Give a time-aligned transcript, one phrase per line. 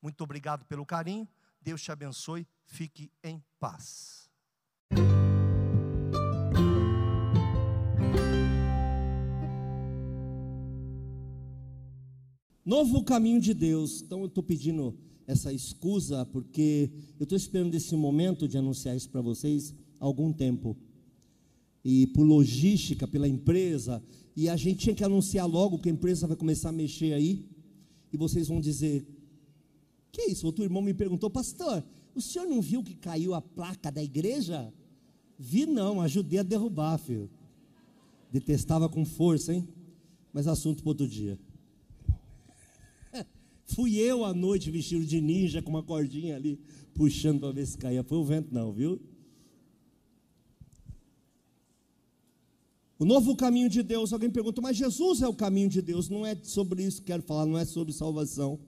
[0.00, 1.28] Muito obrigado pelo carinho.
[1.60, 2.46] Deus te abençoe.
[2.64, 4.30] Fique em paz.
[12.64, 14.02] Novo caminho de Deus.
[14.02, 19.08] Então eu estou pedindo essa escusa porque eu estou esperando esse momento de anunciar isso
[19.08, 20.76] para vocês há algum tempo.
[21.84, 24.02] E por logística, pela empresa,
[24.34, 27.48] e a gente tinha que anunciar logo que a empresa vai começar a mexer aí.
[28.12, 29.06] E vocês vão dizer:
[30.16, 30.46] Que é isso?
[30.46, 34.72] Outro irmão me perguntou, pastor, o senhor não viu que caiu a placa da igreja?
[35.38, 37.28] Vi não, ajudei a derrubar, filho.
[38.32, 39.68] Detestava com força, hein?
[40.32, 41.38] Mas assunto para outro dia.
[43.66, 46.58] Fui eu à noite vestido de ninja com uma cordinha ali,
[46.94, 48.02] puxando para ver se caía.
[48.02, 48.98] Foi o vento, não, viu?
[52.98, 56.08] O novo caminho de Deus, alguém pergunta, mas Jesus é o caminho de Deus?
[56.08, 58.58] Não é sobre isso que quero falar, não é sobre salvação.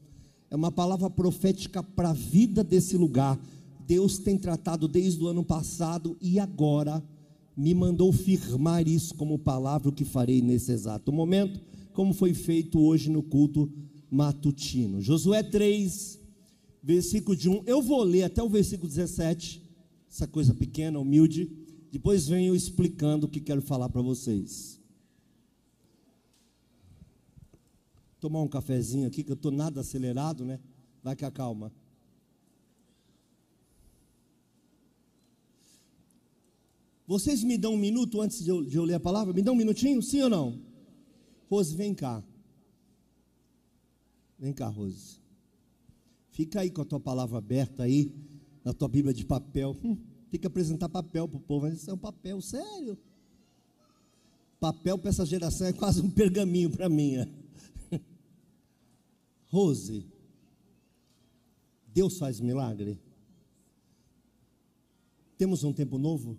[0.50, 3.38] É uma palavra profética para a vida desse lugar.
[3.86, 7.02] Deus tem tratado desde o ano passado e agora
[7.56, 11.60] me mandou firmar isso como palavra o que farei nesse exato momento,
[11.92, 13.70] como foi feito hoje no culto
[14.11, 15.00] matutino.
[15.00, 16.20] Josué 3,
[16.83, 17.62] versículo de 1.
[17.67, 19.62] Eu vou ler até o versículo 17,
[20.11, 21.50] essa coisa pequena, humilde.
[21.90, 24.77] Depois venho explicando o que quero falar para vocês.
[28.20, 30.58] Tomar um cafezinho aqui, que eu estou nada acelerado, né?
[31.02, 31.73] Vai que acalma.
[37.06, 39.33] Vocês me dão um minuto antes de eu, de eu ler a palavra?
[39.33, 40.02] Me dão um minutinho?
[40.02, 40.61] Sim ou não?
[41.48, 42.23] Rose, vem cá.
[44.39, 45.18] Vem cá, Rose.
[46.30, 48.12] Fica aí com a tua palavra aberta aí,
[48.62, 49.74] na tua Bíblia de papel.
[49.83, 49.96] Hum,
[50.30, 52.98] tem que apresentar papel para o povo, mas isso é um papel sério.
[54.61, 57.17] Papel para essa geração é quase um pergaminho para mim.
[59.51, 60.07] Rose,
[61.86, 63.01] Deus faz milagre?
[65.39, 66.36] Temos um tempo novo?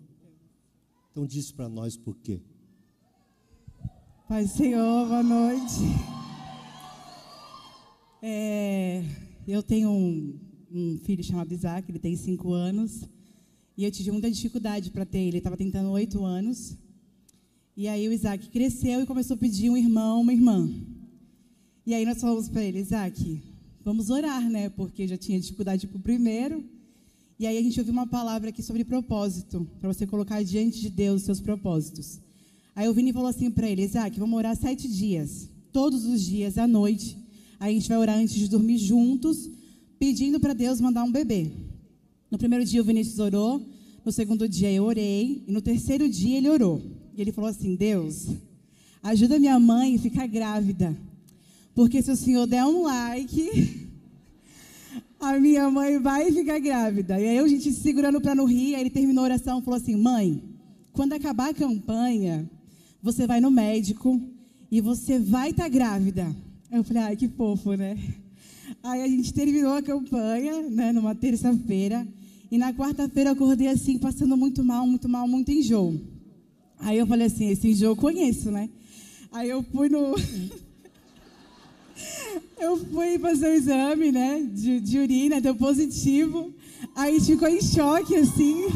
[1.09, 2.39] Então diz para nós por quê.
[4.27, 5.81] Pai Senhor, boa noite.
[8.21, 9.03] É,
[9.47, 10.39] eu tenho um,
[10.71, 13.09] um, filho chamado Isaac, ele tem cinco anos,
[13.75, 15.29] e eu tive muita dificuldade para ter ele.
[15.29, 16.77] Ele estava tentando oito anos,
[17.75, 20.69] e aí o Isaac cresceu e começou a pedir um irmão, uma irmã.
[21.89, 23.41] E aí nós falamos para ele, Isaac,
[23.83, 24.69] vamos orar, né?
[24.69, 26.63] Porque já tinha dificuldade para o primeiro.
[27.39, 30.89] E aí a gente ouviu uma palavra aqui sobre propósito, para você colocar diante de
[30.91, 32.19] Deus os seus propósitos.
[32.75, 36.59] Aí o Vini falou assim para ele, Isaac, vamos orar sete dias, todos os dias,
[36.59, 37.17] à noite,
[37.59, 39.49] Aí a gente vai orar antes de dormir juntos,
[39.97, 41.49] pedindo para Deus mandar um bebê.
[42.29, 43.67] No primeiro dia o Vinícius orou,
[44.05, 46.79] no segundo dia eu orei, e no terceiro dia ele orou.
[47.17, 48.27] E ele falou assim: Deus,
[49.01, 50.95] ajuda minha mãe a ficar grávida.
[51.73, 53.89] Porque se o Senhor der um like,
[55.19, 57.19] a minha mãe vai ficar grávida.
[57.19, 59.63] E aí a gente se segurando para não rir, aí ele terminou a oração e
[59.63, 60.43] falou assim: Mãe,
[60.91, 62.49] quando acabar a campanha,
[63.01, 64.21] você vai no médico
[64.71, 66.35] e você vai estar tá grávida.
[66.71, 67.97] Eu falei, ai, que fofo, né?
[68.83, 72.07] Aí a gente terminou a campanha, né, numa terça-feira,
[72.51, 75.99] e na quarta-feira eu acordei assim, passando muito mal, muito mal, muito enjoo.
[76.79, 78.69] Aí eu falei assim, esse enjoo eu conheço, né?
[79.31, 80.15] Aí eu fui no...
[82.59, 86.53] eu fui fazer o exame, né, de, de urina, deu positivo.
[86.95, 88.67] Aí ficou em choque, assim.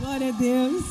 [0.00, 0.84] Glória a Deus.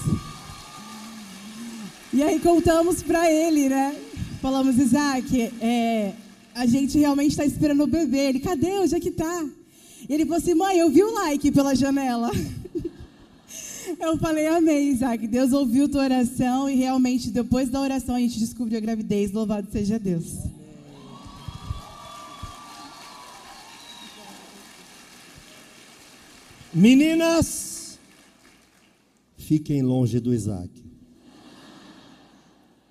[2.14, 3.96] E aí contamos para ele, né?
[4.42, 6.14] Falamos, Isaac, é,
[6.56, 8.30] a gente realmente está esperando o bebê.
[8.30, 8.72] Ele, cadê?
[8.80, 9.46] Onde é que está?
[10.08, 12.32] E ele falou assim, mãe, eu vi o like pela janela.
[14.02, 15.26] Eu falei, amém, Isaac.
[15.28, 19.32] Deus ouviu tua oração e realmente depois da oração a gente descobriu a gravidez.
[19.32, 20.57] Louvado seja Deus.
[26.74, 27.78] Meninas,
[29.48, 30.70] Fiquem longe do Isaac.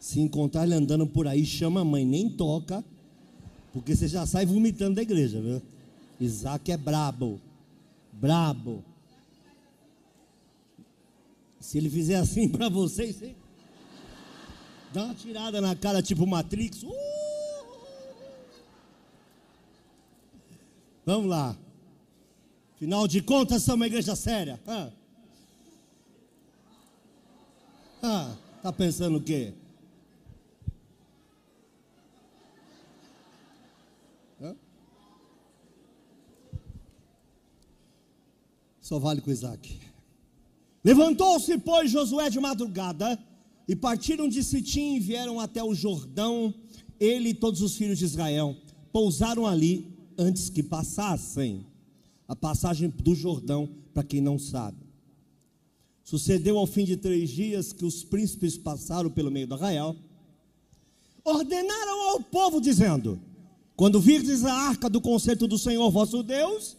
[0.00, 2.82] Se encontrar ele andando por aí, chama a mãe, nem toca,
[3.75, 5.61] porque você já sai vomitando da igreja, viu?
[6.19, 7.38] Isaac é brabo,
[8.11, 8.82] brabo.
[11.61, 13.37] Se ele fizer assim para vocês, você
[14.94, 16.84] dá uma tirada na cara, tipo Matrix.
[16.84, 16.93] Uh!
[21.05, 21.55] Vamos lá.
[22.78, 24.61] Final de contas, somos uma igreja séria.
[24.67, 24.90] Ah.
[28.02, 29.55] Ah, tá pensando o quê?
[38.87, 39.81] Só vale com Isaac.
[40.84, 43.19] Levantou-se, pois, Josué de madrugada,
[43.67, 46.55] e partiram de Sitim e vieram até o Jordão,
[47.00, 48.56] ele e todos os filhos de Israel.
[48.93, 51.67] Pousaram ali antes que passassem.
[52.28, 54.78] A passagem do Jordão, para quem não sabe.
[56.02, 59.96] Sucedeu ao fim de três dias que os príncipes passaram pelo meio do arraial,
[61.25, 63.20] ordenaram ao povo, dizendo:
[63.75, 66.76] Quando virdes a arca do concerto do Senhor vosso Deus,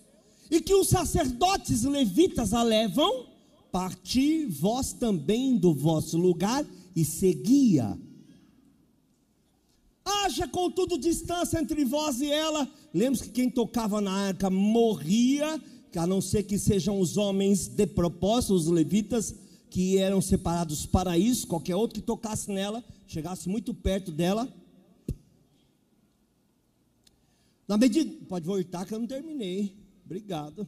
[0.49, 3.25] e que os sacerdotes levitas a levam,
[3.71, 6.65] parti vós também do vosso lugar
[6.95, 7.97] e seguia.
[10.07, 12.69] Haja contudo distância entre vós e ela.
[12.93, 15.61] Lembre-se que quem tocava na arca morria,
[15.95, 19.35] a não ser que sejam os homens de propósito, os levitas,
[19.69, 21.47] que eram separados para isso.
[21.47, 24.47] Qualquer outro que tocasse nela, chegasse muito perto dela.
[27.67, 28.15] Na medida.
[28.29, 29.75] Pode voltar que eu não terminei.
[30.05, 30.65] Obrigado.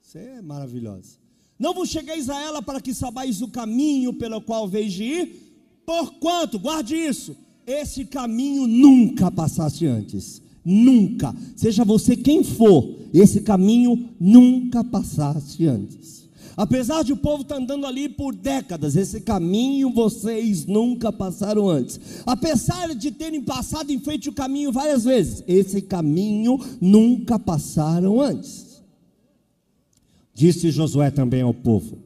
[0.00, 1.18] Você é maravilhosa.
[1.58, 5.82] Não vos chegueis a ela para que sabais o caminho pelo qual veis de ir,
[5.84, 7.36] porquanto, guarde isso,
[7.68, 10.40] esse caminho nunca passaste antes.
[10.64, 11.34] Nunca.
[11.54, 16.26] Seja você quem for, esse caminho nunca passaste antes.
[16.56, 21.68] Apesar de o povo estar tá andando ali por décadas, esse caminho vocês nunca passaram
[21.68, 22.00] antes.
[22.26, 28.82] Apesar de terem passado em frente o caminho várias vezes, esse caminho nunca passaram antes.
[30.34, 31.98] Disse Josué também ao povo: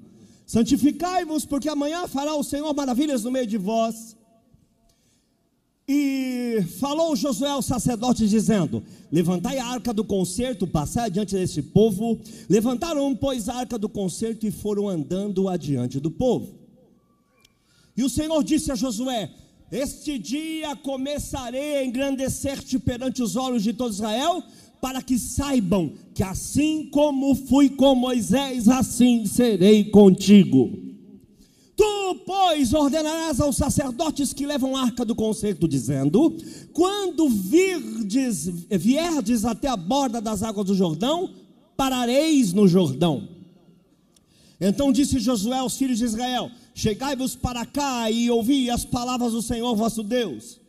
[0.44, 4.16] Santificai-vos, porque amanhã fará o Senhor maravilhas no meio de vós
[5.86, 12.18] e falou Josué aos sacerdotes, dizendo: Levantai a arca do concerto, passai adiante desse povo.
[12.48, 16.54] Levantaram, pois, a arca do concerto e foram andando adiante do povo.
[17.96, 19.30] E o Senhor disse a Josué:
[19.70, 24.42] Este dia começarei a engrandecer-te perante os olhos de todo Israel,
[24.80, 30.91] para que saibam que assim como fui com Moisés, assim serei contigo.
[31.82, 36.32] Tu, pois, ordenarás aos sacerdotes que levam a arca do concerto, dizendo:
[36.72, 41.34] Quando virdes, vierdes até a borda das águas do Jordão,
[41.76, 43.28] parareis no Jordão.
[44.60, 49.42] Então disse Josué aos filhos de Israel: Chegai-vos para cá e ouvi as palavras do
[49.42, 50.60] Senhor vosso Deus.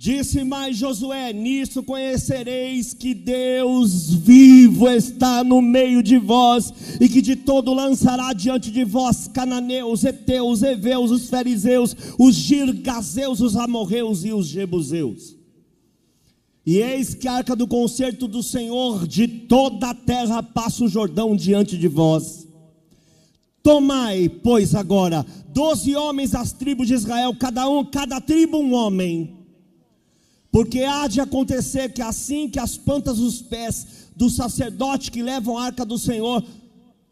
[0.00, 7.20] Disse mais Josué: Nisso conhecereis que Deus vivo está no meio de vós, e que
[7.20, 14.24] de todo lançará diante de vós cananeus, heteus, heveus, os fariseus, os girgazeus, os amorreus
[14.24, 15.36] e os jebuseus.
[16.64, 20.88] E eis que a arca do concerto do Senhor de toda a terra passa o
[20.88, 22.46] Jordão diante de vós.
[23.64, 29.37] Tomai, pois, agora doze homens das tribos de Israel, cada um, cada tribo um homem
[30.58, 33.86] porque há de acontecer que assim que as plantas dos pés
[34.16, 36.44] do sacerdote que levam a arca do Senhor,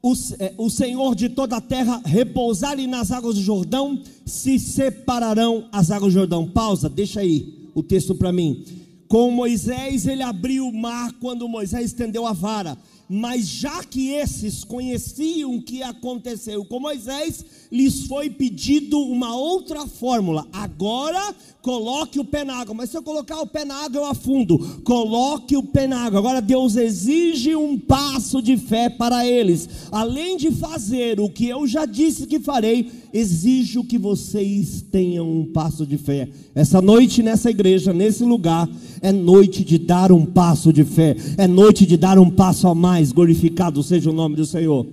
[0.03, 5.69] o, é, o Senhor de toda a terra repousarem nas águas do Jordão, se separarão
[5.71, 6.49] as águas do Jordão.
[6.49, 8.65] Pausa, deixa aí o texto para mim.
[9.07, 12.76] Com Moisés ele abriu o mar quando Moisés estendeu a vara
[13.09, 19.87] mas já que esses conheciam o que aconteceu com Moisés, lhes foi pedido uma outra
[19.87, 20.47] fórmula.
[20.53, 22.75] Agora coloque o pé na água.
[22.75, 24.81] Mas se eu colocar o pé na água, eu afundo.
[24.85, 26.19] Coloque o pé na água.
[26.19, 29.69] Agora Deus exige um passo de fé para eles.
[29.91, 35.45] Além de fazer o que eu já disse que farei, exijo que vocês tenham um
[35.47, 36.29] passo de fé.
[36.55, 38.69] Essa noite, nessa igreja, nesse lugar,
[39.01, 42.75] é noite de dar um passo de fé, é noite de dar um passo a
[42.75, 43.13] mais.
[43.13, 44.87] Glorificado seja o nome do Senhor.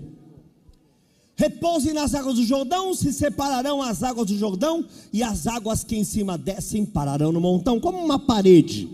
[1.36, 5.96] Repousem nas águas do Jordão, se separarão as águas do Jordão, e as águas que
[5.96, 8.88] em cima descem pararão no montão, como uma parede.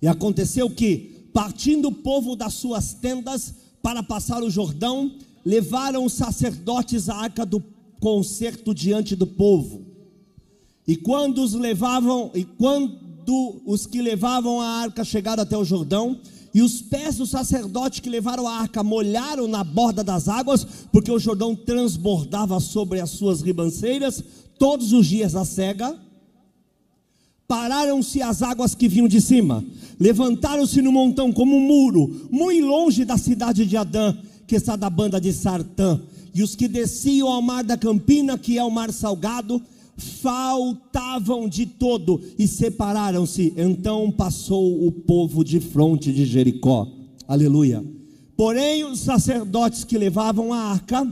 [0.00, 5.12] E aconteceu que, partindo o povo das suas tendas para passar o Jordão,
[5.44, 7.62] levaram os sacerdotes a arca do
[8.00, 9.82] concerto diante do povo.
[10.86, 16.18] E quando os levavam, e quando os que levavam a arca chegaram até o Jordão,
[16.54, 21.10] E os pés do sacerdote que levaram a arca molharam na borda das águas, porque
[21.10, 24.22] o Jordão transbordava sobre as suas ribanceiras
[24.58, 25.96] todos os dias a cega.
[27.46, 29.64] Pararam-se as águas que vinham de cima,
[29.98, 34.14] levantaram-se no montão como um muro, muito longe da cidade de Adã,
[34.48, 36.00] que está da banda de Sartã.
[36.34, 39.62] E os que desciam ao mar da Campina, que é o mar salgado,
[39.96, 43.52] faltavam de todo e separaram-se.
[43.56, 46.88] Então passou o povo de fronte de Jericó.
[47.26, 47.84] Aleluia.
[48.36, 51.06] Porém, os sacerdotes que levavam a arca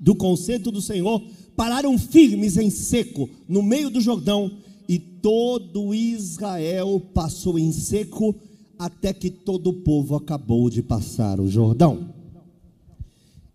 [0.00, 1.22] do conceito do Senhor
[1.54, 4.50] pararam firmes em seco no meio do Jordão
[4.88, 8.34] e todo Israel passou em seco
[8.78, 12.17] até que todo o povo acabou de passar o Jordão.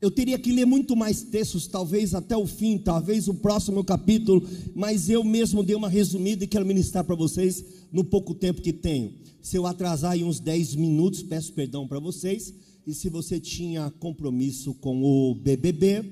[0.03, 4.45] Eu teria que ler muito mais textos, talvez até o fim, talvez o próximo capítulo,
[4.75, 8.73] mas eu mesmo dei uma resumida e quero ministrar para vocês no pouco tempo que
[8.73, 9.13] tenho.
[9.41, 12.53] Se eu atrasar em uns 10 minutos, peço perdão para vocês.
[12.85, 16.03] E se você tinha compromisso com o BBB,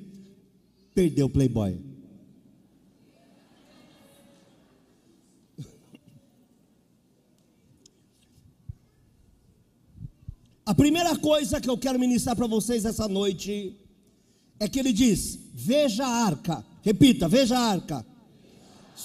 [0.96, 1.78] perdeu o Playboy.
[10.66, 13.81] A primeira coisa que eu quero ministrar para vocês essa noite
[14.62, 16.64] é que ele diz: Veja a arca.
[16.84, 18.06] Repita, veja a arca.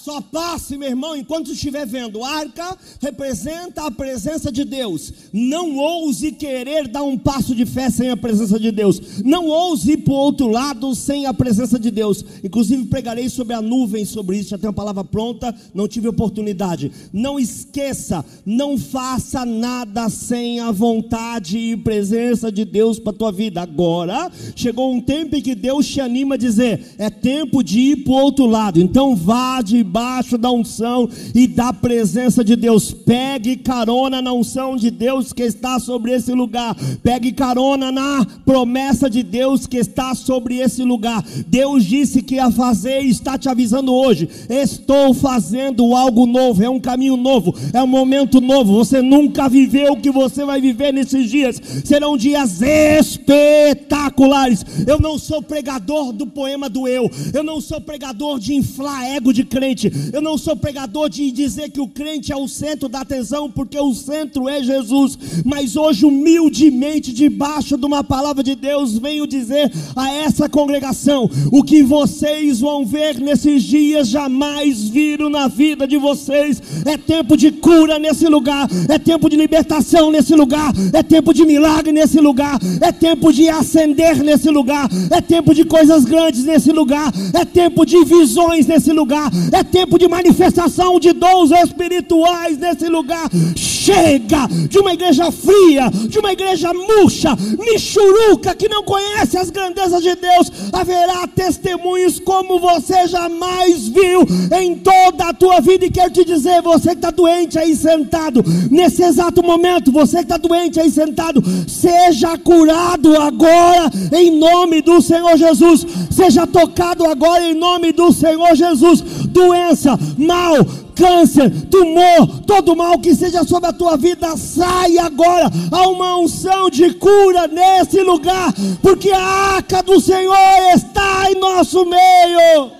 [0.03, 2.23] Só passe, meu irmão, enquanto estiver vendo.
[2.23, 5.11] Arca representa a presença de Deus.
[5.33, 9.21] Não ouse querer dar um passo de fé sem a presença de Deus.
[9.23, 12.23] Não ouse ir para o outro lado sem a presença de Deus.
[12.43, 14.49] Inclusive, pregarei sobre a nuvem sobre isso.
[14.49, 16.91] Já tenho a palavra pronta, não tive oportunidade.
[17.11, 23.31] Não esqueça, não faça nada sem a vontade e presença de Deus para a tua
[23.31, 23.61] vida.
[23.61, 28.03] Agora, chegou um tempo em que Deus te anima a dizer: é tempo de ir
[28.03, 28.79] para o outro lado.
[28.79, 32.91] Então, vá de debaixo da unção e da presença de Deus.
[32.91, 36.75] Pegue carona na unção de Deus que está sobre esse lugar.
[37.01, 41.23] Pegue carona na promessa de Deus que está sobre esse lugar.
[41.47, 44.27] Deus disse que ia fazer e está te avisando hoje.
[44.49, 48.73] Estou fazendo algo novo, é um caminho novo, é um momento novo.
[48.73, 51.61] Você nunca viveu o que você vai viver nesses dias.
[51.85, 54.65] Serão dias espetaculares.
[54.85, 57.09] Eu não sou pregador do poema do eu.
[57.33, 59.91] Eu não sou pregador de inflar ego de crente crente.
[60.13, 63.77] Eu não sou pregador de dizer que o crente é o centro da atenção, porque
[63.79, 65.17] o centro é Jesus.
[65.43, 71.63] Mas hoje, humildemente, debaixo de uma palavra de Deus, venho dizer a essa congregação: o
[71.63, 76.61] que vocês vão ver nesses dias jamais viram na vida de vocês.
[76.85, 81.45] É tempo de cura nesse lugar, é tempo de libertação nesse lugar, é tempo de
[81.45, 86.71] milagre nesse lugar, é tempo de ascender nesse lugar, é tempo de coisas grandes nesse
[86.71, 92.87] lugar, é tempo de visões nesse lugar, é tempo de manifestação de dons espirituais nesse
[92.87, 93.29] lugar.
[93.55, 100.03] Chega de uma igreja fria, de uma igreja murcha, michuruca, que não conhece as grandezas
[100.03, 100.51] de Deus.
[100.71, 104.21] Haverá testemunhos como você jamais viu
[104.59, 105.85] em toda a tua vida.
[105.85, 110.23] E quero te dizer, você que está doente aí sentado, nesse exato momento, você que
[110.23, 115.85] está doente aí sentado, seja curado agora em nome do Senhor Jesus.
[116.11, 119.03] Seja tocado agora em nome do Senhor Jesus
[119.47, 125.49] doença, mal, câncer, tumor, todo mal que seja sobre a tua vida, sai agora.
[125.71, 130.35] Há uma unção de cura nesse lugar, porque a arca do Senhor
[130.75, 132.71] está em nosso meio.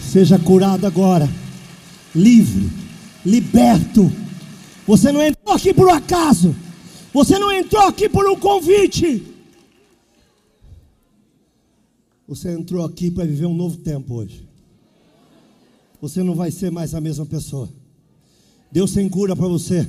[0.00, 1.28] Seja curado agora,
[2.14, 2.70] livre,
[3.24, 4.10] liberto.
[4.86, 6.56] Você não entrou aqui por um acaso,
[7.12, 9.37] você não entrou aqui por um convite.
[12.28, 14.46] Você entrou aqui para viver um novo tempo hoje.
[15.98, 17.70] Você não vai ser mais a mesma pessoa.
[18.70, 19.88] Deus tem cura para você.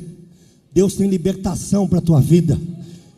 [0.74, 2.58] Deus tem libertação para a tua vida.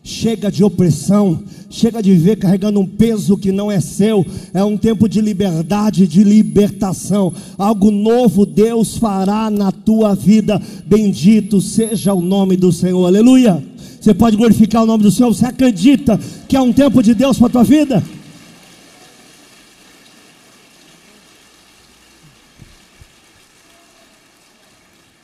[0.04, 4.25] Chega de opressão, chega de viver carregando um peso que não é seu.
[4.56, 7.32] É um tempo de liberdade, de libertação.
[7.60, 10.60] Algo novo Deus fará na tua vida.
[10.88, 13.06] Bendito seja o nome do Senhor.
[13.06, 13.63] Aleluia.
[14.01, 15.32] Você pode glorificar o nome do Senhor.
[15.32, 18.04] Você acredita que é um tempo de Deus para a tua vida?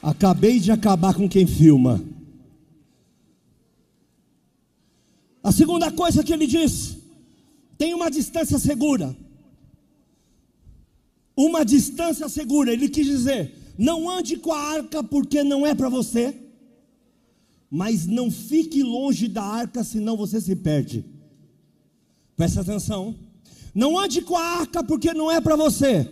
[0.08, 2.02] Acabei de acabar com quem filma.
[5.44, 6.96] A segunda coisa que ele diz:
[7.78, 9.14] tem uma distância segura.
[11.36, 12.72] Uma distância segura.
[12.72, 16.34] Ele quis dizer: não ande com a arca porque não é para você,
[17.70, 21.04] mas não fique longe da arca, senão você se perde.
[22.34, 23.14] Presta atenção.
[23.76, 26.10] Não ande com a arca porque não é para você,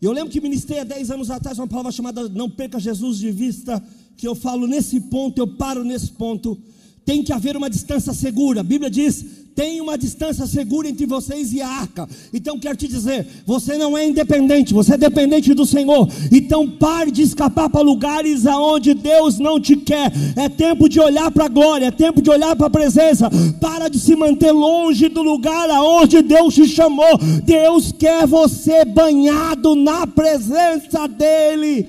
[0.00, 3.18] E eu lembro que ministrei há 10 anos atrás uma palavra chamada Não Perca Jesus
[3.18, 3.82] de Vista,
[4.16, 6.58] que eu falo nesse ponto, eu paro nesse ponto.
[7.04, 8.60] Tem que haver uma distância segura.
[8.60, 9.24] A Bíblia diz:
[9.58, 12.08] tem uma distância segura entre vocês e a arca.
[12.32, 16.08] Então quero te dizer, você não é independente, você é dependente do Senhor.
[16.30, 20.12] Então pare de escapar para lugares aonde Deus não te quer.
[20.36, 23.28] É tempo de olhar para a glória, é tempo de olhar para a presença.
[23.60, 27.18] Para de se manter longe do lugar aonde Deus te chamou.
[27.42, 31.88] Deus quer você banhado na presença dele.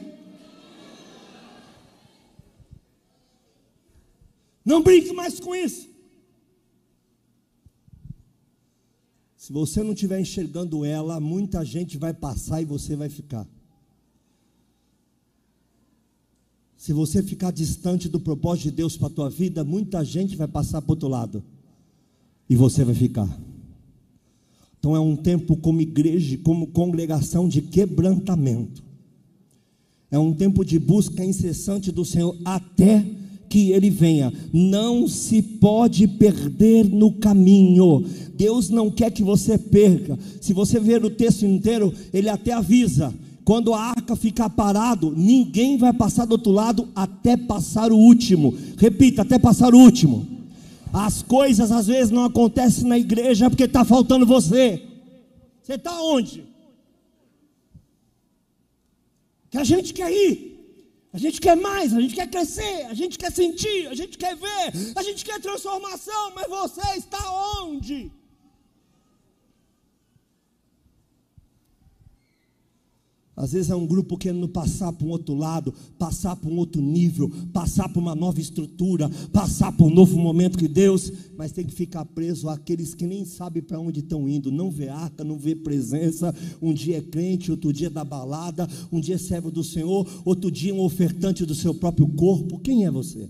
[4.66, 5.89] Não brinque mais com isso.
[9.50, 13.48] Se você não estiver enxergando ela, muita gente vai passar e você vai ficar.
[16.78, 20.48] Se você ficar distante do propósito de Deus para a tua vida, muita gente vai
[20.48, 21.44] passar para o outro lado.
[22.48, 23.28] E você vai ficar.
[24.78, 28.84] Então é um tempo como igreja, como congregação de quebrantamento.
[30.12, 33.04] É um tempo de busca incessante do Senhor até
[33.50, 34.32] que ele venha.
[34.54, 38.06] Não se pode perder no caminho.
[38.36, 40.18] Deus não quer que você perca.
[40.40, 43.14] Se você ver o texto inteiro, ele até avisa:
[43.44, 48.56] quando a arca ficar parado, ninguém vai passar do outro lado até passar o último.
[48.78, 50.26] Repita, até passar o último.
[50.94, 54.82] As coisas às vezes não acontecem na igreja porque está faltando você.
[55.62, 56.44] Você está onde?
[59.50, 60.49] Que a gente quer ir.
[61.12, 64.36] A gente quer mais, a gente quer crescer, a gente quer sentir, a gente quer
[64.36, 67.20] ver, a gente quer transformação, mas você está
[67.62, 68.12] onde?
[73.40, 76.82] Às vezes é um grupo querendo passar para um outro lado, passar para um outro
[76.82, 81.64] nível, passar para uma nova estrutura, passar para um novo momento que Deus, mas tem
[81.64, 85.40] que ficar preso àqueles que nem sabem para onde estão indo, não vê arca, não
[85.40, 86.36] vê presença.
[86.62, 90.06] Um dia é crente, outro dia é da balada, um dia é servo do Senhor,
[90.26, 92.60] outro dia é um ofertante do seu próprio corpo.
[92.60, 93.30] Quem é você?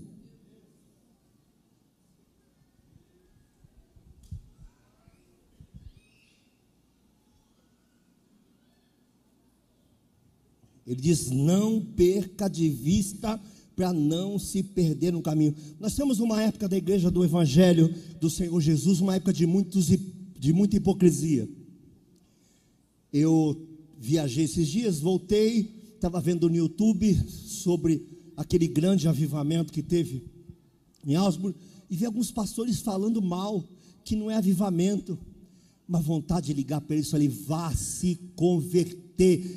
[10.90, 13.40] Ele diz: não perca de vista
[13.76, 15.54] para não se perder no caminho.
[15.78, 19.86] Nós temos uma época da igreja do Evangelho do Senhor Jesus, uma época de, muitos,
[19.86, 21.48] de muita hipocrisia.
[23.12, 23.68] Eu
[24.00, 28.02] viajei esses dias, voltei, estava vendo no YouTube sobre
[28.36, 30.24] aquele grande avivamento que teve
[31.06, 31.56] em Augsburg,
[31.88, 33.64] e vi alguns pastores falando mal,
[34.04, 35.16] que não é avivamento,
[35.88, 39.09] uma vontade de ligar para eles e falei: vá se converter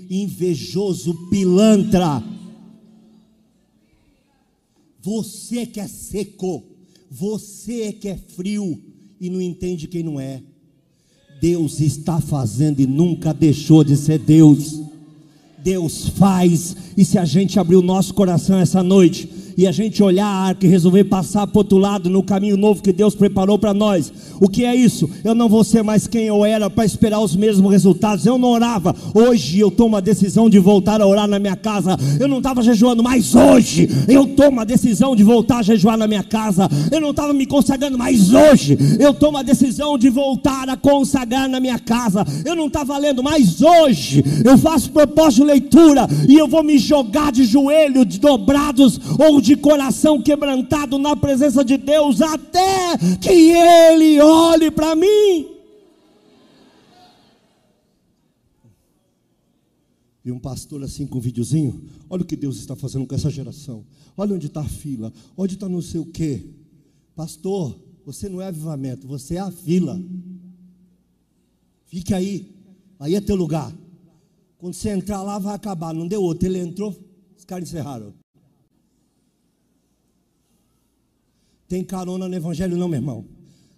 [0.10, 2.23] invejoso pilantra.
[5.02, 6.63] Você que é seco,
[7.10, 8.80] você que é frio
[9.19, 10.41] e não entende quem não é.
[11.41, 14.82] Deus está fazendo e nunca deixou de ser Deus.
[15.63, 20.01] Deus faz, e se a gente abrir o nosso coração essa noite, e a gente
[20.01, 23.57] olhar a arca e resolver passar para outro lado no caminho novo que Deus preparou
[23.57, 24.11] para nós.
[24.39, 25.09] O que é isso?
[25.23, 28.25] Eu não vou ser mais quem eu era para esperar os mesmos resultados.
[28.25, 28.95] Eu não orava.
[29.13, 31.97] Hoje eu tomo a decisão de voltar a orar na minha casa.
[32.19, 36.07] Eu não estava jejuando, mas hoje eu tomo a decisão de voltar a jejuar na
[36.07, 36.69] minha casa.
[36.91, 41.47] Eu não estava me consagrando, mas hoje eu tomo a decisão de voltar a consagrar
[41.47, 42.25] na minha casa.
[42.45, 46.77] Eu não estava lendo, mas hoje eu faço propósito de leitura e eu vou me
[46.77, 54.19] jogar de joelhos dobrados ou de coração quebrantado na presença de Deus, até que Ele
[54.21, 55.49] olhe para mim.
[60.25, 63.29] E um pastor assim com um videozinho, olha o que Deus está fazendo com essa
[63.29, 63.86] geração.
[64.15, 66.41] Olha onde está a fila, onde está não sei o quê.
[67.13, 70.01] Pastor, você não é avivamento, você é a fila.
[71.86, 72.49] Fique aí,
[72.97, 73.75] aí é teu lugar.
[74.58, 75.93] Quando você entrar lá, vai acabar.
[75.93, 76.95] Não deu outro, ele entrou,
[77.38, 78.22] os caras encerraram.
[81.73, 83.25] Tem carona no Evangelho, não, meu irmão.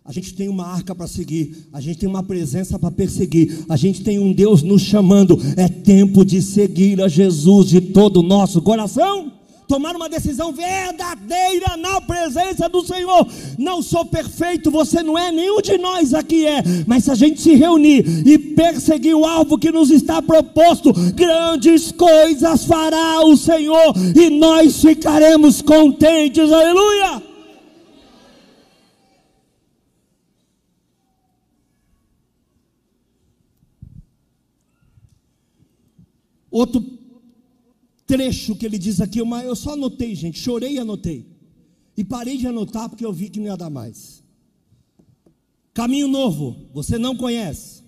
[0.04, 3.78] A gente tem uma arca para seguir, a gente tem uma presença para perseguir, a
[3.78, 5.40] gente tem um Deus nos chamando.
[5.56, 9.32] É tempo de seguir a Jesus de todo o nosso coração.
[9.66, 13.26] Tomar uma decisão verdadeira na presença do Senhor.
[13.58, 16.62] Não sou perfeito, você não é, nenhum de nós aqui é.
[16.86, 21.94] Mas se a gente se reunir e perseguir o alvo que nos está proposto, grandes
[21.94, 26.52] coisas fará o Senhor e nós ficaremos contentes.
[26.52, 27.35] Aleluia!
[36.56, 36.82] Outro
[38.08, 41.26] trecho que ele diz aqui, eu só anotei, gente, chorei e anotei.
[41.98, 44.24] E parei de anotar porque eu vi que não ia dar mais.
[45.74, 47.84] Caminho novo, você não conhece.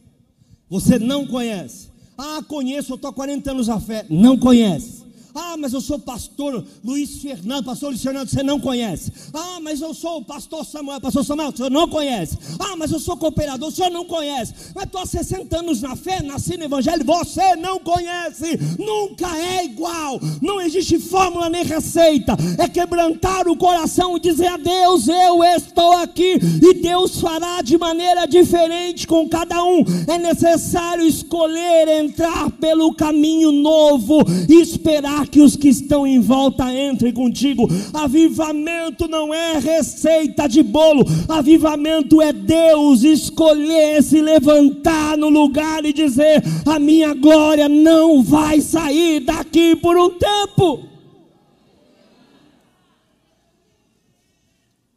[0.67, 1.87] Você não conhece.
[2.17, 4.05] Ah, conheço, eu estou há 40 anos na fé.
[4.09, 4.96] Não conhece.
[5.39, 9.11] Ah, mas eu sou pastor Luiz Fernando, pastor Luiz Fernando, você não conhece.
[9.31, 12.35] Ah, mas eu sou o pastor Samuel, pastor Samuel, você não conhece.
[12.57, 14.51] Ah, mas eu sou cooperador, o senhor não conhece.
[14.73, 18.57] Mas estou há 60 anos na fé, nasci no evangelho, você não conhece.
[18.79, 20.19] Nunca é igual.
[20.41, 22.35] Não existe fórmula nem receita.
[22.57, 26.39] É quebrantar o coração e dizer a Deus, eu estou aqui.
[26.63, 29.83] E Deus fará de maneira diferente com cada um.
[30.07, 36.71] É necessário escolher entrar pelo caminho novo e esperar que os que estão em volta
[36.73, 37.67] entrem contigo.
[37.93, 45.93] Avivamento não é receita de bolo, avivamento é Deus escolher se levantar no lugar e
[45.93, 50.87] dizer: a minha glória não vai sair daqui por um tempo.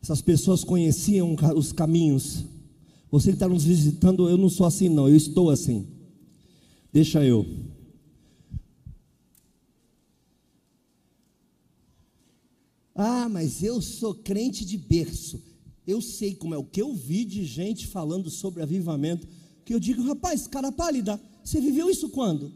[0.03, 2.45] Essas pessoas conheciam os caminhos.
[3.11, 5.87] Você que está nos visitando, eu não sou assim, não, eu estou assim.
[6.93, 7.47] Deixa eu.
[13.03, 15.43] Ah, mas eu sou crente de berço.
[15.87, 19.27] Eu sei como é o que eu vi de gente falando sobre avivamento.
[19.65, 22.53] Que eu digo, rapaz, cara pálida, você viveu isso quando?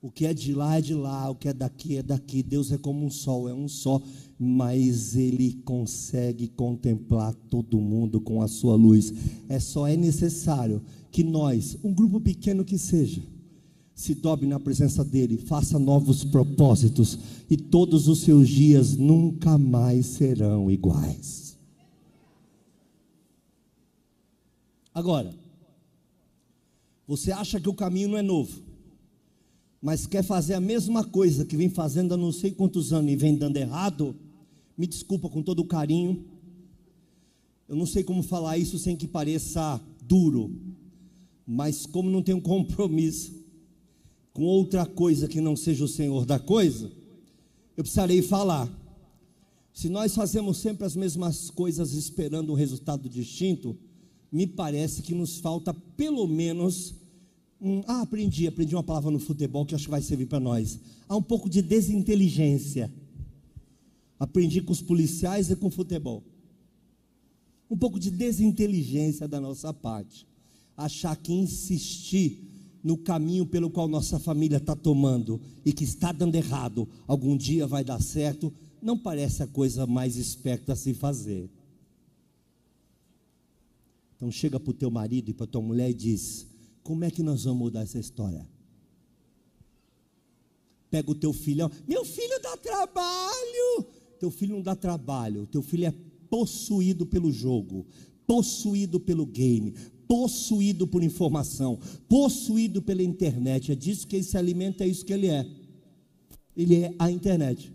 [0.00, 2.42] O que é de lá é de lá, o que é daqui é daqui.
[2.42, 4.02] Deus é como um sol, é um só,
[4.36, 9.14] mas ele consegue contemplar todo mundo com a sua luz.
[9.48, 10.82] É só é necessário
[11.12, 13.22] que nós, um grupo pequeno que seja,
[14.02, 17.16] se dobre na presença dEle, faça novos propósitos,
[17.48, 21.56] e todos os seus dias nunca mais serão iguais.
[24.92, 25.32] Agora,
[27.06, 28.60] você acha que o caminho não é novo,
[29.80, 33.14] mas quer fazer a mesma coisa que vem fazendo há não sei quantos anos e
[33.14, 34.16] vem dando errado?
[34.76, 36.24] Me desculpa com todo o carinho,
[37.68, 40.50] eu não sei como falar isso sem que pareça duro,
[41.46, 43.41] mas como não tenho compromisso,
[44.32, 46.90] com outra coisa que não seja o Senhor da coisa,
[47.76, 48.68] eu precisarei falar.
[49.72, 53.76] Se nós fazemos sempre as mesmas coisas esperando um resultado distinto,
[54.30, 56.94] me parece que nos falta pelo menos
[57.60, 60.80] um, ah, aprendi, aprendi uma palavra no futebol que acho que vai servir para nós.
[61.08, 62.92] Há um pouco de desinteligência.
[64.18, 66.24] Aprendi com os policiais e com o futebol.
[67.70, 70.26] Um pouco de desinteligência da nossa parte.
[70.76, 72.51] Achar que insistir
[72.82, 77.66] no caminho pelo qual nossa família está tomando e que está dando errado, algum dia
[77.66, 81.48] vai dar certo, não parece a coisa mais esperta a se fazer.
[84.16, 86.46] Então chega para o teu marido e para tua mulher e diz:
[86.82, 88.46] Como é que nós vamos mudar essa história?
[90.90, 93.86] Pega o teu filhão, meu filho dá trabalho.
[94.22, 95.94] Teu filho não dá trabalho, teu filho é
[96.30, 97.84] possuído pelo jogo,
[98.24, 99.74] possuído pelo game,
[100.08, 103.72] possuído por informação, possuído pela internet.
[103.72, 105.46] É disso que ele se alimenta, é isso que ele é.
[106.56, 107.72] Ele é a internet.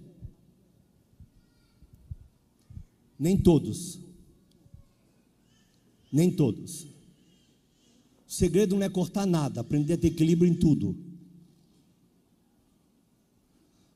[3.20, 4.00] Nem todos.
[6.12, 6.84] Nem todos.
[8.28, 10.96] O segredo não é cortar nada, aprender a ter equilíbrio em tudo.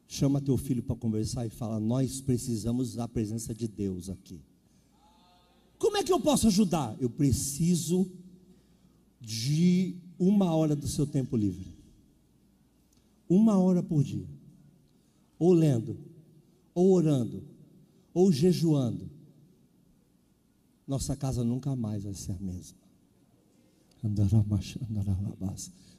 [0.07, 4.41] Chama teu filho para conversar e fala: Nós precisamos da presença de Deus aqui.
[5.81, 6.95] Como é que eu posso ajudar?
[6.99, 8.07] Eu preciso
[9.19, 11.73] de uma hora do seu tempo livre.
[13.27, 14.27] Uma hora por dia.
[15.39, 15.97] Ou lendo,
[16.75, 17.43] ou orando,
[18.13, 19.09] ou jejuando.
[20.87, 22.77] Nossa casa nunca mais vai ser a mesma.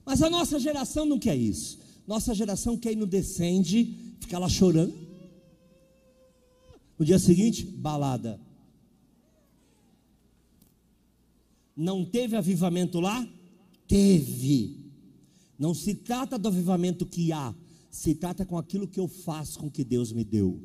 [0.06, 1.80] Mas a nossa geração não quer isso.
[2.06, 4.94] Nossa geração quer ir no descende, ficar lá chorando.
[6.96, 8.38] No dia seguinte, balada.
[11.76, 13.26] Não teve avivamento lá?
[13.88, 14.82] Teve.
[15.58, 17.54] Não se trata do avivamento que há,
[17.90, 20.60] se trata com aquilo que eu faço com que Deus me deu.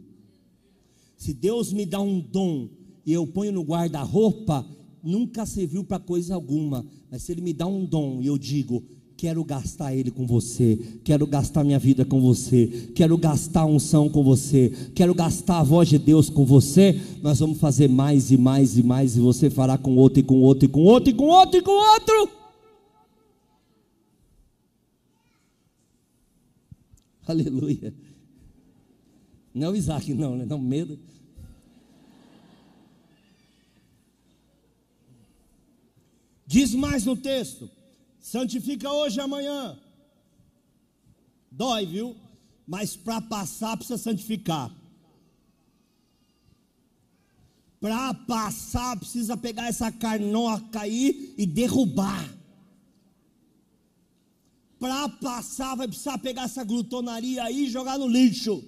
[1.17, 2.70] Se Deus me dá um dom
[3.06, 4.67] e eu ponho no guarda-roupa,
[5.04, 6.86] nunca serviu para coisa alguma.
[7.10, 8.84] Mas se Ele me dá um dom e eu digo,
[9.17, 14.08] Quero gastar ele com você, quero gastar minha vida com você, quero gastar a unção
[14.08, 17.01] com você, quero gastar a voz de Deus com você.
[17.23, 20.39] Nós vamos fazer mais e mais e mais, e você fará com outro, e com
[20.41, 22.30] outro, e com outro, e com outro, e com outro.
[27.25, 27.91] Aleluia.
[29.51, 30.45] Não é o Isaac, não, né?
[30.45, 30.99] Não, medo.
[36.45, 37.67] Diz mais no texto
[38.31, 39.79] santifica hoje e amanhã.
[41.49, 42.15] Dói, viu?
[42.67, 44.69] Mas para passar precisa santificar.
[47.79, 52.27] Para passar precisa pegar essa carnoca aí e derrubar.
[54.77, 58.63] Para passar, vai precisar pegar essa glutonaria aí e jogar no lixo.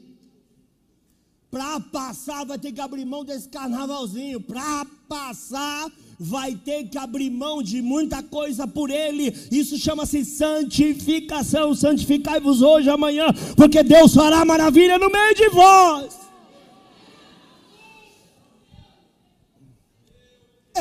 [1.51, 4.39] Para passar, vai ter que abrir mão desse carnavalzinho.
[4.39, 9.33] Para passar, vai ter que abrir mão de muita coisa por ele.
[9.51, 11.73] Isso chama-se santificação.
[11.73, 16.28] Santificai-vos hoje, amanhã, porque Deus fará maravilha no meio de vós.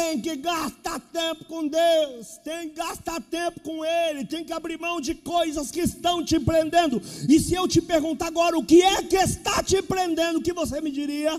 [0.09, 4.81] Tem que gastar tempo com Deus, tem que gastar tempo com Ele, tem que abrir
[4.81, 6.97] mão de coisas que estão te prendendo.
[7.29, 10.55] E se eu te perguntar agora o que é que está te prendendo, o que
[10.55, 11.38] você me diria?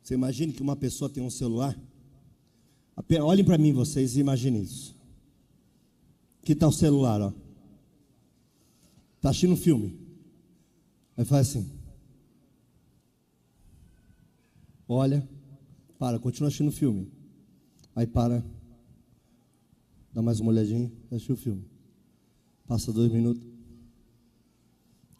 [0.00, 1.76] Você imagine que uma pessoa tem um celular?
[3.20, 4.96] Olhem para mim vocês e imaginem isso.
[6.44, 7.34] Que tal o celular?
[9.16, 9.98] Está assistindo um filme.
[11.16, 11.79] Aí faz assim.
[14.94, 15.26] Olha,
[15.98, 17.10] para, continua assistindo o filme.
[17.94, 18.44] Aí para,
[20.12, 21.64] dá mais uma olhadinha, assistiu o filme.
[22.66, 23.42] Passa dois minutos,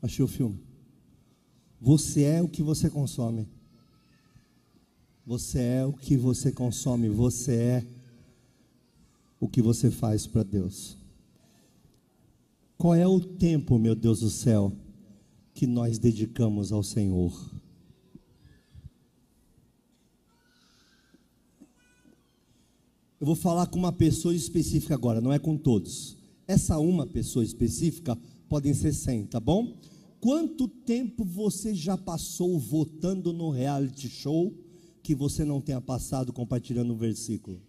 [0.03, 0.59] achei o filme.
[1.81, 3.49] Você é o que você consome.
[5.27, 7.09] Você é o que você consome.
[7.09, 7.87] Você é
[9.39, 10.97] o que você faz para Deus.
[12.77, 14.73] Qual é o tempo, meu Deus do céu,
[15.55, 17.60] que nós dedicamos ao Senhor?
[23.21, 26.17] Eu vou falar com uma pessoa específica agora, não é com todos.
[26.49, 29.77] Essa uma pessoa específica podem ser 100, tá bom?
[30.19, 34.55] Quanto tempo você já passou votando no reality show
[35.03, 37.61] que você não tenha passado compartilhando um versículo?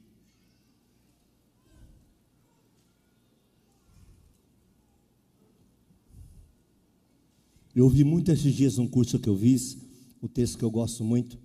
[7.75, 9.77] Eu ouvi muito esses dias um curso que eu fiz,
[10.21, 11.37] o um texto que eu gosto muito.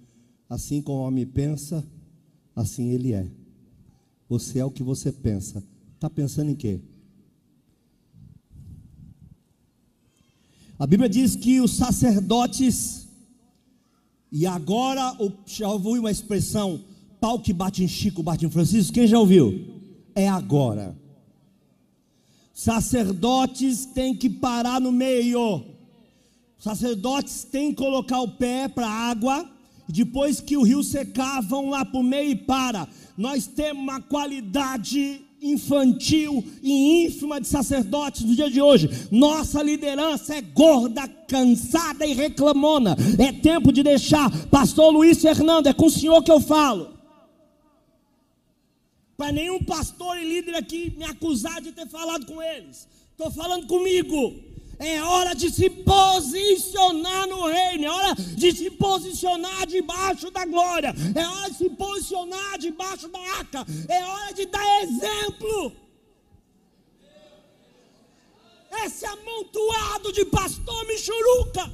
[0.49, 1.85] Assim como o homem pensa,
[2.55, 3.46] assim ele é.
[4.29, 5.63] Você é o que você pensa.
[5.95, 6.81] Está pensando em quê?
[10.79, 13.09] A Bíblia diz que os sacerdotes,
[14.31, 16.85] e agora já ouviu uma expressão,
[17.19, 19.81] pau que bate em Chico, bate em Francisco, quem já ouviu?
[20.15, 20.95] É agora.
[22.53, 25.65] Sacerdotes têm que parar no meio.
[26.59, 29.51] Sacerdotes têm que colocar o pé para a água,
[29.93, 34.01] depois que o rio secar, vão lá para o meio e para nós temos uma
[34.01, 38.91] qualidade infantil e ínfima de sacerdotes no dia de hoje.
[39.11, 42.97] Nossa liderança é gorda, cansada e reclamona.
[43.19, 44.31] É tempo de deixar.
[44.49, 46.95] Pastor Luiz Fernando, é com o senhor que eu falo.
[49.17, 52.87] Para nenhum pastor e líder aqui me acusar de ter falado com eles.
[53.13, 54.35] Estou falando comigo.
[54.79, 60.95] É hora de se posicionar no reino, é hora de se posicionar debaixo da glória,
[61.15, 65.73] é hora de se posicionar debaixo da arca, é hora de dar exemplo.
[68.85, 71.73] Esse amontoado de pastor Michuruca.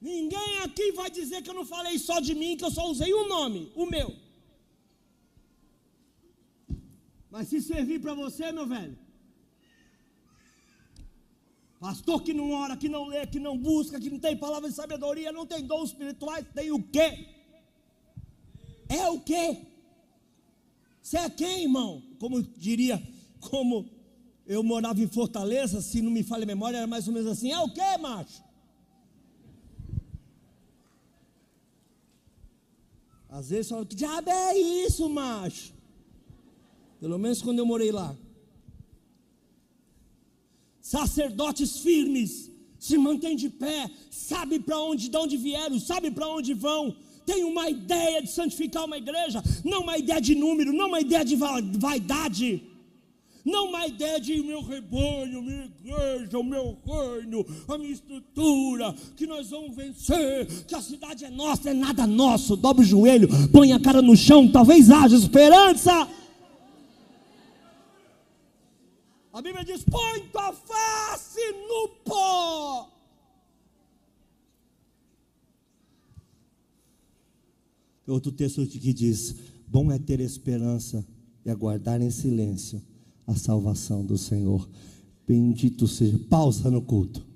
[0.00, 3.12] Ninguém aqui vai dizer que eu não falei só de mim, que eu só usei
[3.12, 4.27] um nome, o meu.
[7.30, 8.96] Mas se servir para você, meu velho.
[11.78, 14.74] Pastor que não ora, que não lê, que não busca, que não tem palavra de
[14.74, 17.28] sabedoria, não tem dons espirituais, tem o quê?
[18.88, 19.64] É o quê?
[21.00, 22.02] Você é quem, irmão?
[22.18, 23.00] Como diria,
[23.40, 23.88] como
[24.44, 27.52] eu morava em Fortaleza, se não me falha a memória, era mais ou menos assim:
[27.52, 28.42] é o quê, macho?
[33.28, 35.77] Às vezes fala, que diabo é isso, macho?
[37.00, 38.16] Pelo menos quando eu morei lá.
[40.80, 46.54] Sacerdotes firmes, se mantêm de pé, sabe para onde, de onde vieram, sabe para onde
[46.54, 46.96] vão.
[47.26, 51.24] Tem uma ideia de santificar uma igreja, não uma ideia de número, não uma ideia
[51.24, 52.62] de vaidade.
[53.44, 59.26] Não uma ideia de meu rebanho, minha igreja, o meu reino, a minha estrutura, que
[59.26, 62.56] nós vamos vencer, que a cidade é nossa, é nada nosso.
[62.56, 66.08] Dobre o joelho, põe a cara no chão, talvez haja esperança.
[69.32, 72.90] A Bíblia diz: põe tua face no pó.
[78.06, 79.34] Outro texto que diz:
[79.66, 81.06] Bom é ter esperança
[81.44, 82.82] e aguardar em silêncio
[83.26, 84.68] a salvação do Senhor.
[85.26, 86.18] Bendito seja.
[86.30, 87.27] Pausa no culto.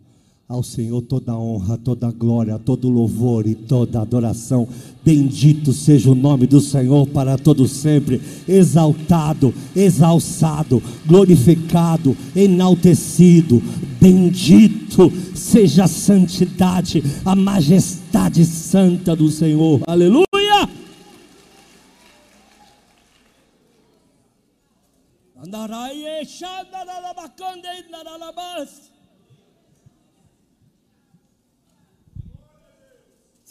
[0.48, 4.68] Ao Senhor toda honra, toda glória, todo louvor e toda adoração.
[5.02, 8.20] Bendito seja o nome do Senhor para todo sempre.
[8.46, 13.62] Exaltado, exalçado, glorificado, enaltecido,
[14.02, 19.80] Bendito seja a santidade, a majestade santa do Senhor.
[19.86, 20.26] Aleluia!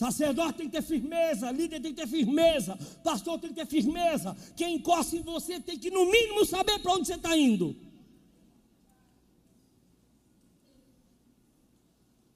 [0.02, 4.36] Sacerdote tem que ter firmeza, líder tem que ter firmeza, pastor tem que ter firmeza.
[4.56, 7.68] Quem encosta em você tem que, no mínimo, saber para onde você está indo.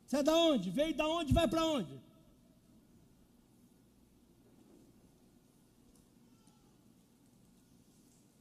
[0.06, 0.70] Você é da onde?
[0.70, 1.34] Veio da onde?
[1.34, 1.94] Vai para onde?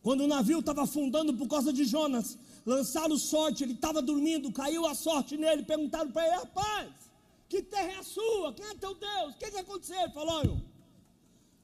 [0.02, 4.84] Quando o navio estava afundando por causa de Jonas, lançaram sorte, ele estava dormindo, caiu
[4.84, 7.13] a sorte nele, perguntaram para ele, rapaz,
[7.54, 8.52] que terra é a sua?
[8.52, 9.34] Quem é teu Deus?
[9.34, 10.10] O que, que aconteceu?
[10.10, 10.60] Falou,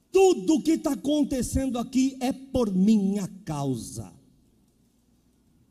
[0.09, 4.13] tudo que está acontecendo aqui é por minha causa.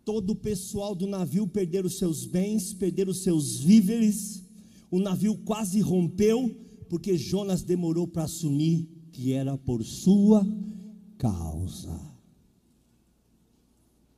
[0.04, 4.42] Todo o pessoal do navio perderam seus bens, perderam seus víveres,
[4.90, 6.54] o navio quase rompeu,
[6.90, 10.46] porque Jonas demorou para assumir que era por sua
[11.16, 12.10] causa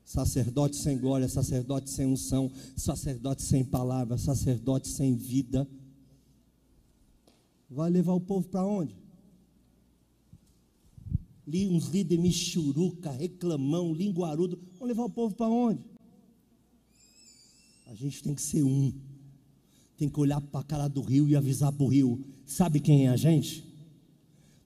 [0.05, 5.67] sacerdote sem glória, sacerdote sem unção, sacerdote sem palavra, sacerdote sem vida.
[7.75, 8.95] Vai levar o povo para onde?
[11.49, 14.59] Uns líderes michuruca, reclamão, linguarudo.
[14.79, 15.81] Vão levar o povo para onde?
[17.87, 18.93] A gente tem que ser um.
[19.97, 22.23] Tem que olhar para a cara do rio e avisar para o rio.
[22.45, 23.65] Sabe quem é a gente?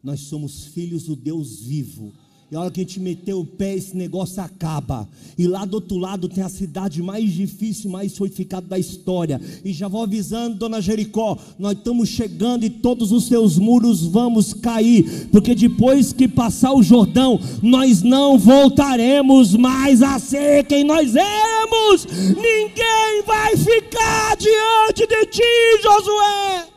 [0.02, 2.12] Nós somos filhos do Deus vivo
[2.50, 5.08] e a hora que a gente meter o pé, esse negócio acaba.
[5.36, 9.40] E lá do outro lado tem a cidade mais difícil, mais fortificada da história.
[9.64, 14.54] E já vou avisando, dona Jericó, nós estamos chegando e todos os seus muros vamos
[14.54, 15.28] cair.
[15.32, 22.06] Porque depois que passar o Jordão, nós não voltaremos mais a ser quem nós éramos.
[22.06, 26.75] Ninguém vai ficar diante de ti, Josué.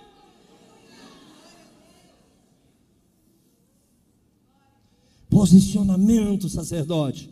[5.39, 7.30] Posicionamento, sacerdote.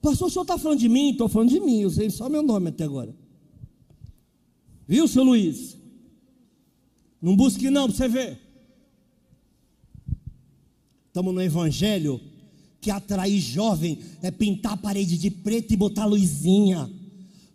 [0.00, 1.10] Pastor, o senhor está falando de mim?
[1.10, 3.14] Estou falando de mim, eu sei só meu nome até agora.
[4.88, 5.76] Viu, seu Luiz?
[7.20, 8.40] Não busque não, para você ver.
[11.08, 12.18] Estamos no evangelho
[12.80, 16.90] que atrair jovem é pintar a parede de preto e botar luzinha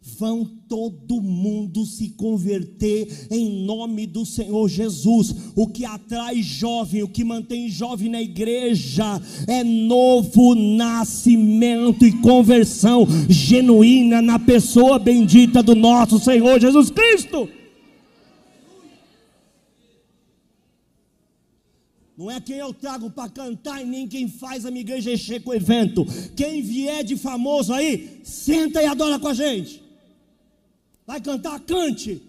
[0.02, 5.36] vão todo mundo se converter em nome do Senhor Jesus.
[5.56, 13.08] O que atrai jovem, o que mantém jovem na igreja é novo nascimento e conversão
[13.30, 17.48] genuína na pessoa bendita do nosso Senhor Jesus Cristo.
[22.18, 25.42] Não é quem eu trago para cantar e nem quem faz a minha igreja encher
[25.42, 26.06] com o evento.
[26.36, 29.91] Quem vier de famoso aí, senta e adora com a gente.
[31.12, 32.22] Vai cantar, cante.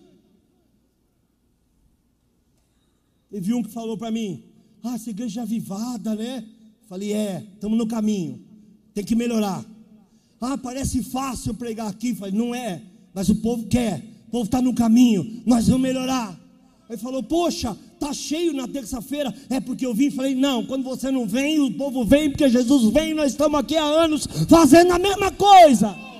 [3.30, 4.42] Teve um que falou para mim:
[4.82, 6.44] Ah, essa igreja é avivada, né?
[6.88, 8.44] Falei: É, estamos no caminho,
[8.92, 9.64] tem que melhorar.
[10.40, 12.12] Ah, parece fácil pregar aqui.
[12.12, 12.82] Falei: Não é,
[13.14, 16.36] mas o povo quer, o povo está no caminho, nós vamos melhorar.
[16.90, 20.10] Ele falou: Poxa, tá cheio na terça-feira, é porque eu vim.
[20.10, 23.76] Falei: Não, quando você não vem, o povo vem, porque Jesus vem, nós estamos aqui
[23.76, 26.11] há anos fazendo a mesma coisa.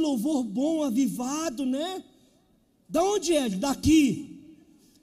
[0.00, 2.02] Louvor bom, avivado, né?
[2.88, 3.48] Da onde é?
[3.48, 4.38] Daqui.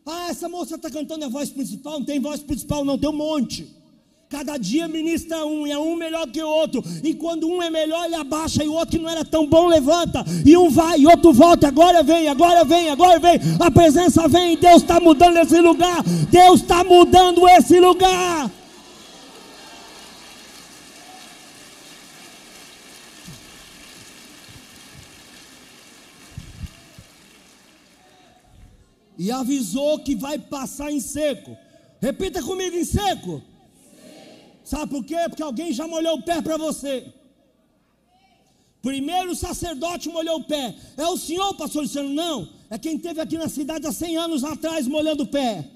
[0.05, 1.99] Ah, essa moça está cantando a voz principal.
[1.99, 3.77] Não tem voz principal, não, tem um monte.
[4.29, 6.83] Cada dia ministra um, e é um melhor que o outro.
[7.01, 9.67] E quando um é melhor, ele abaixa, e o outro que não era tão bom
[9.67, 10.25] levanta.
[10.45, 11.69] E um vai, e outro volta.
[11.69, 13.39] Agora vem, agora vem, agora vem.
[13.57, 16.03] A presença vem, Deus está mudando esse lugar.
[16.29, 18.51] Deus está mudando esse lugar.
[29.27, 31.51] E avisou que vai passar em seco.
[31.99, 33.43] Repita comigo em seco.
[34.63, 35.17] Sabe por quê?
[35.27, 37.13] Porque alguém já molhou o pé para você.
[38.81, 40.73] Primeiro o sacerdote molhou o pé.
[40.95, 42.09] É o senhor, pastor Luciano?
[42.09, 42.47] Não.
[42.69, 45.69] É quem teve aqui na cidade há 100 anos atrás molhando o pé.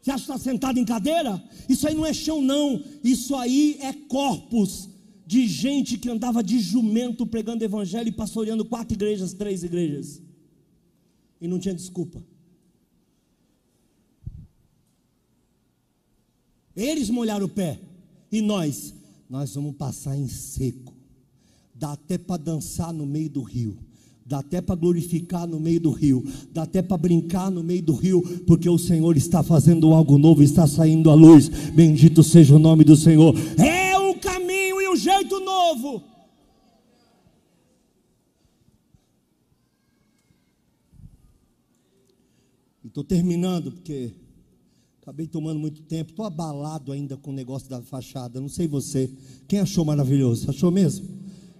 [0.00, 1.42] Você acha que está sentado em cadeira?
[1.68, 2.80] Isso aí não é chão, não.
[3.02, 4.88] Isso aí é corpos
[5.26, 10.22] de gente que andava de jumento pregando evangelho e pastoreando quatro igrejas, três igrejas
[11.42, 12.22] e não tinha desculpa.
[16.74, 17.80] Eles molharam o pé
[18.30, 18.94] e nós,
[19.28, 20.94] nós vamos passar em seco.
[21.74, 23.76] Dá até para dançar no meio do rio.
[24.24, 27.92] Dá até para glorificar no meio do rio, dá até para brincar no meio do
[27.92, 31.48] rio, porque o Senhor está fazendo algo novo, está saindo à luz.
[31.48, 33.34] Bendito seja o nome do Senhor.
[33.58, 36.11] É o caminho e o jeito novo.
[42.92, 44.12] Estou terminando, porque
[45.00, 46.10] acabei tomando muito tempo.
[46.10, 48.38] Estou abalado ainda com o negócio da fachada.
[48.38, 49.10] Não sei você.
[49.48, 50.50] Quem achou maravilhoso?
[50.50, 51.08] Achou mesmo?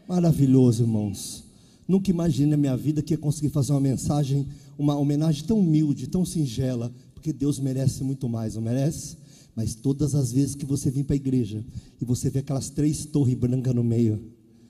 [0.07, 1.43] Maravilhoso, irmãos.
[1.89, 4.47] Nunca imaginei na minha vida que ia conseguir fazer uma mensagem,
[4.79, 9.17] uma homenagem tão humilde, tão singela, porque Deus merece muito mais, não merece?
[9.57, 11.65] Mas todas as vezes que você vir para a igreja
[11.99, 14.21] e você vê aquelas três torres brancas no meio,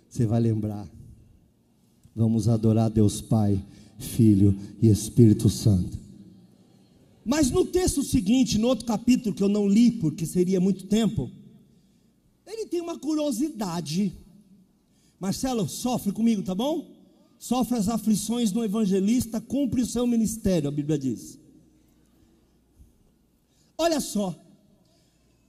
[0.08, 0.88] você vai lembrar.
[2.14, 3.60] Vamos adorar Deus Pai,
[3.98, 6.01] Filho e Espírito Santo.
[7.24, 11.30] Mas no texto seguinte, no outro capítulo que eu não li porque seria muito tempo,
[12.46, 14.12] ele tem uma curiosidade.
[15.20, 16.90] Marcelo, sofre comigo, tá bom?
[17.38, 21.38] Sofre as aflições do evangelista, cumpre o seu ministério, a Bíblia diz.
[23.78, 24.34] Olha só,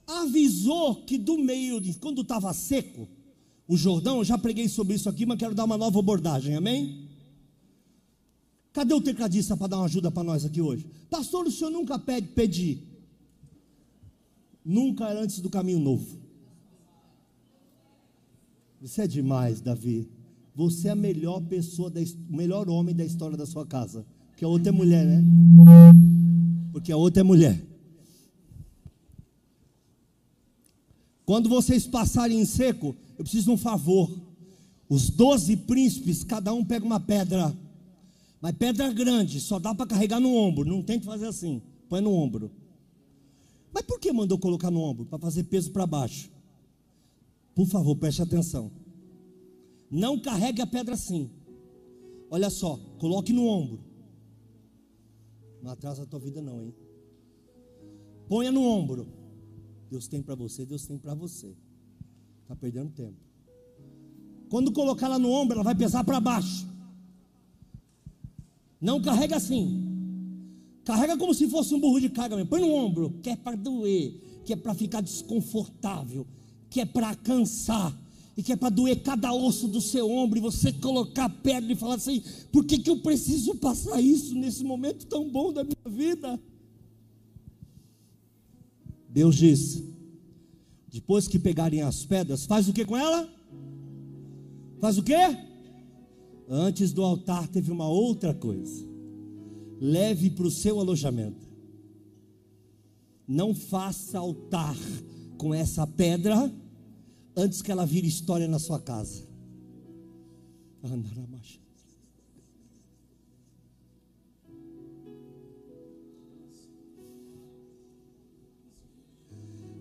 [0.06, 3.08] avisou que do meio de quando estava seco,
[3.66, 7.03] o Jordão, eu já preguei sobre isso aqui, mas quero dar uma nova abordagem, amém?
[8.74, 10.84] Cadê o tecladista para dar uma ajuda para nós aqui hoje?
[11.08, 12.82] Pastor, o senhor nunca pede pedir.
[14.64, 16.18] Nunca antes do caminho novo.
[18.82, 20.08] Isso é demais, Davi.
[20.56, 24.04] Você é a melhor pessoa, da, o melhor homem da história da sua casa.
[24.30, 25.22] Porque a outra é mulher, né?
[26.72, 27.64] Porque a outra é mulher.
[31.24, 34.10] Quando vocês passarem em seco, eu preciso de um favor.
[34.88, 37.56] Os doze príncipes, cada um pega uma pedra
[38.44, 40.68] mas pedra grande, só dá para carregar no ombro.
[40.68, 41.62] Não tente fazer assim.
[41.88, 42.50] Põe no ombro.
[43.72, 45.06] Mas por que mandou colocar no ombro?
[45.06, 46.30] Para fazer peso para baixo.
[47.54, 48.70] Por favor, preste atenção.
[49.90, 51.30] Não carregue a pedra assim.
[52.28, 53.82] Olha só, coloque no ombro.
[55.62, 56.74] Não atrasa a tua vida não, hein?
[58.28, 59.08] Ponha no ombro.
[59.90, 61.56] Deus tem para você, Deus tem para você.
[62.42, 63.16] Está perdendo tempo.
[64.50, 66.73] Quando colocar ela no ombro, ela vai pesar para baixo.
[68.84, 69.82] Não carrega assim.
[70.84, 72.50] Carrega como se fosse um burro de carga mesmo.
[72.50, 74.12] Põe no ombro, que é para doer,
[74.44, 76.26] que é para ficar desconfortável,
[76.68, 77.98] que é para cansar,
[78.36, 81.72] e que é para doer cada osso do seu ombro, e você colocar a pedra
[81.72, 82.22] e falar assim:
[82.52, 86.38] por que, que eu preciso passar isso nesse momento tão bom da minha vida?
[89.08, 89.94] Deus disse:
[90.92, 93.32] depois que pegarem as pedras, faz o que com ela?
[94.78, 95.53] Faz o que?
[96.48, 98.86] Antes do altar teve uma outra coisa.
[99.80, 101.48] Leve para o seu alojamento.
[103.26, 104.76] Não faça altar
[105.38, 106.52] com essa pedra
[107.36, 109.22] antes que ela vire história na sua casa.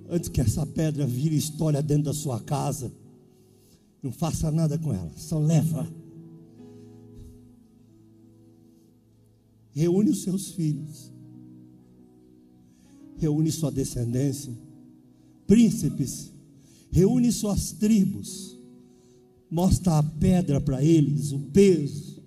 [0.10, 2.92] Antes que essa pedra vire história dentro da sua casa,
[4.02, 6.03] não faça nada com ela, só leva.
[9.74, 11.12] Reúne os seus filhos.
[13.18, 14.54] Reúne sua descendência.
[15.48, 16.32] Príncipes.
[16.92, 18.58] Reúne suas tribos.
[19.50, 22.22] Mostra a pedra para eles, o peso.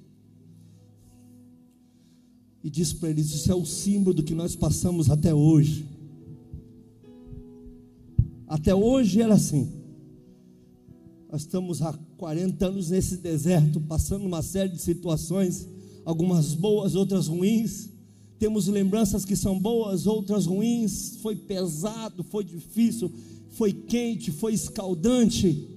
[2.62, 5.86] E diz para eles: Isso é o símbolo do que nós passamos até hoje.
[8.47, 9.72] Até hoje era assim.
[11.30, 15.68] Nós estamos há 40 anos nesse deserto, passando uma série de situações
[16.07, 17.90] algumas boas, outras ruins.
[18.38, 21.18] Temos lembranças que são boas, outras ruins.
[21.20, 23.11] Foi pesado, foi difícil,
[23.50, 25.68] foi quente, foi escaldante,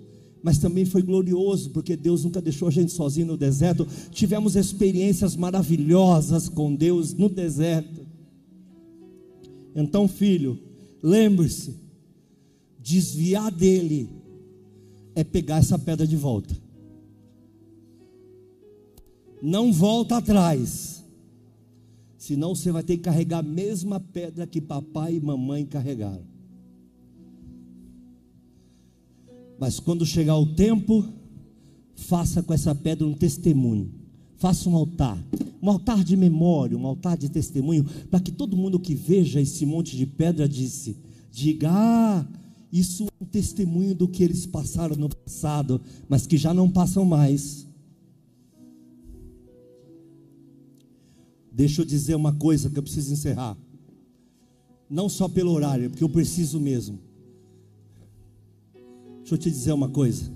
[0.43, 3.87] mas também foi glorioso, porque Deus nunca deixou a gente sozinho no deserto.
[4.11, 8.07] Tivemos experiências maravilhosas com Deus no deserto.
[9.75, 10.59] Então, filho,
[11.01, 11.75] lembre-se:
[12.77, 14.09] desviar dele
[15.15, 16.68] é pegar essa pedra de volta
[19.41, 21.03] não volta atrás.
[22.17, 26.25] Senão você vai ter que carregar a mesma pedra que papai e mamãe carregaram.
[29.59, 31.05] Mas quando chegar o tempo,
[31.95, 33.91] faça com essa pedra um testemunho.
[34.37, 35.21] Faça um altar,
[35.61, 39.65] um altar de memória, um altar de testemunho, para que todo mundo que veja esse
[39.65, 40.95] monte de pedra disse,
[41.29, 42.25] diga: "Ah,
[42.71, 47.03] isso é um testemunho do que eles passaram no passado, mas que já não passam
[47.03, 47.68] mais."
[51.59, 53.57] Deixa eu dizer uma coisa que eu preciso encerrar.
[54.89, 56.97] Não só pelo horário, porque eu preciso mesmo.
[59.17, 60.31] Deixa eu te dizer uma coisa.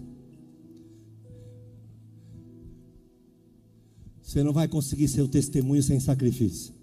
[4.21, 6.73] Você não vai conseguir ser o testemunho sem sacrifício.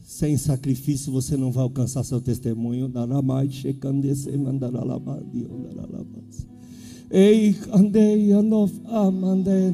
[0.00, 2.90] Sem sacrifício você não vai alcançar seu testemunho.
[7.10, 9.72] Ei, andei, anof, amandei.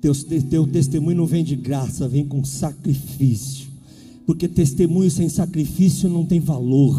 [0.00, 0.14] Teu,
[0.48, 3.66] teu testemunho não vem de graça, vem com sacrifício.
[4.24, 6.96] Porque testemunho sem sacrifício não tem valor.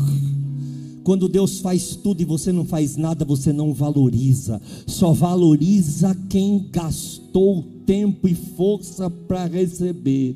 [1.03, 4.61] Quando Deus faz tudo e você não faz nada, você não valoriza.
[4.85, 10.35] Só valoriza quem gastou tempo e força para receber.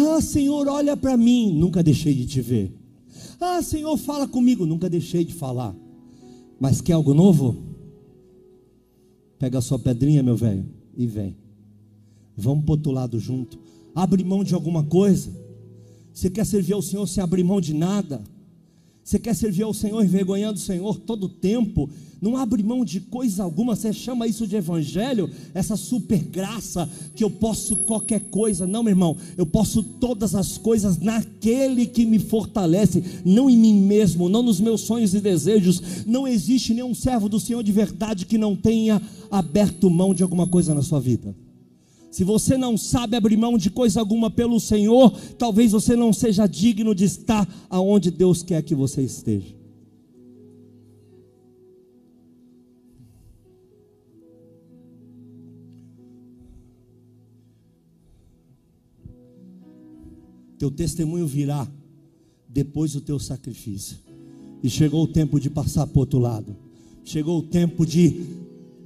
[0.00, 2.72] Ah, Senhor, olha para mim, nunca deixei de te ver.
[3.40, 5.74] Ah, Senhor, fala comigo, nunca deixei de falar.
[6.60, 7.56] Mas quer algo novo?
[9.38, 11.36] Pega a sua pedrinha, meu velho, e vem.
[12.36, 13.58] Vamos para outro lado junto.
[13.94, 15.30] Abre mão de alguma coisa.
[16.12, 18.22] Você quer servir ao Senhor sem abrir mão de nada?
[19.08, 21.88] Você quer servir ao Senhor envergonhando o Senhor todo o tempo?
[22.20, 23.74] Não abre mão de coisa alguma.
[23.74, 25.30] Você chama isso de evangelho?
[25.54, 28.66] Essa super graça que eu posso qualquer coisa.
[28.66, 29.16] Não, meu irmão.
[29.34, 33.02] Eu posso todas as coisas naquele que me fortalece.
[33.24, 36.04] Não em mim mesmo, não nos meus sonhos e desejos.
[36.04, 39.00] Não existe nenhum servo do Senhor de verdade que não tenha
[39.30, 41.34] aberto mão de alguma coisa na sua vida.
[42.10, 46.46] Se você não sabe abrir mão de coisa alguma pelo Senhor, talvez você não seja
[46.46, 49.58] digno de estar aonde Deus quer que você esteja.
[60.58, 61.68] Teu testemunho virá
[62.48, 63.98] depois do teu sacrifício.
[64.60, 66.56] E chegou o tempo de passar para o outro lado.
[67.04, 68.37] Chegou o tempo de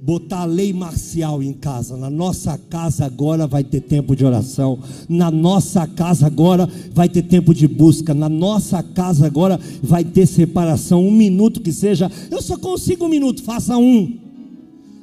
[0.03, 1.95] botar a lei marcial em casa.
[1.95, 4.77] Na nossa casa agora vai ter tempo de oração.
[5.07, 8.13] Na nossa casa agora vai ter tempo de busca.
[8.13, 11.07] Na nossa casa agora vai ter separação.
[11.07, 12.11] Um minuto que seja.
[12.29, 14.19] Eu só consigo um minuto, faça um.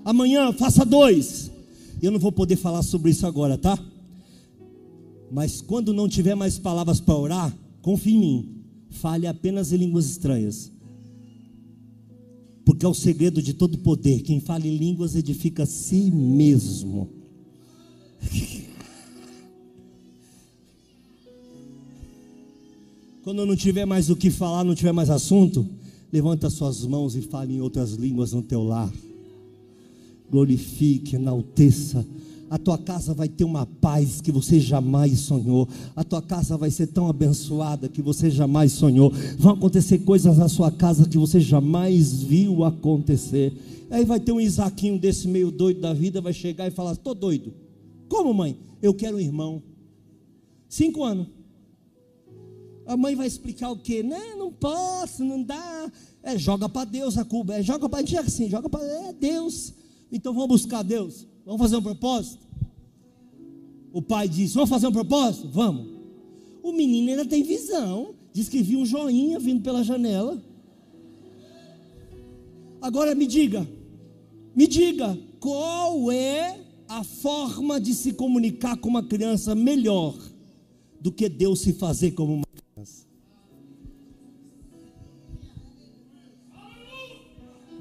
[0.05, 1.51] Amanhã, faça dois.
[2.03, 3.79] Eu não vou poder falar sobre isso agora, tá?
[5.33, 8.49] Mas quando não tiver mais palavras para orar, confie em mim.
[8.91, 10.71] Fale apenas em línguas estranhas
[12.71, 14.23] porque é o segredo de todo poder.
[14.23, 17.11] Quem fala em línguas edifica a si mesmo.
[23.25, 25.67] Quando não tiver mais o que falar, não tiver mais assunto,
[26.13, 28.95] levanta suas mãos e fale em outras línguas no teu lar.
[30.31, 32.07] Glorifique, enalteça
[32.51, 36.69] a tua casa vai ter uma paz que você jamais sonhou, a tua casa vai
[36.69, 41.41] ser tão abençoada que você jamais sonhou, vão acontecer coisas na sua casa que você
[41.41, 43.57] jamais viu acontecer.
[43.89, 47.15] Aí vai ter um Isaquinho desse meio doido da vida, vai chegar e falar: Estou
[47.15, 47.55] doido.
[48.09, 48.57] Como, mãe?
[48.83, 49.63] Eu quero um irmão.
[50.69, 51.29] Cinco anos.
[52.87, 54.03] A mãe vai explicar o quê?
[54.03, 55.91] Não, não posso, não dá.
[56.23, 57.55] É, joga para Deus a culpa.
[57.55, 59.73] É, joga para gente é assim, joga para é, Deus.
[60.11, 61.27] Então vamos buscar Deus.
[61.45, 62.47] Vamos fazer um propósito?
[63.93, 65.49] O pai disse: Vamos fazer um propósito?
[65.49, 65.87] Vamos.
[66.63, 68.15] O menino ainda tem visão.
[68.33, 70.41] Diz que viu um joinha vindo pela janela.
[72.81, 73.69] Agora me diga,
[74.55, 76.59] me diga, qual é
[76.89, 80.17] a forma de se comunicar com uma criança melhor
[80.99, 83.07] do que Deus se fazer como uma criança?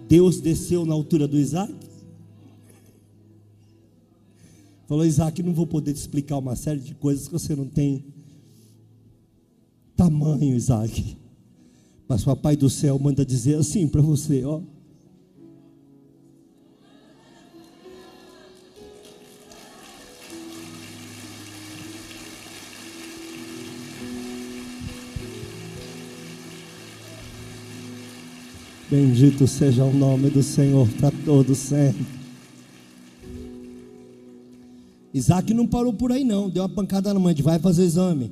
[0.10, 1.89] Deus desceu na altura do Isaac?
[4.90, 8.04] Falou, Isaac, não vou poder te explicar uma série de coisas que você não tem
[9.96, 11.16] tamanho, Isaac.
[12.08, 14.60] Mas o Papai do céu manda dizer assim para você, ó.
[28.90, 32.19] Bendito seja o nome do Senhor para todos sempre.
[35.14, 36.50] Isaac não parou por aí, não.
[36.50, 38.32] Deu uma pancada na mãe de vai fazer exame.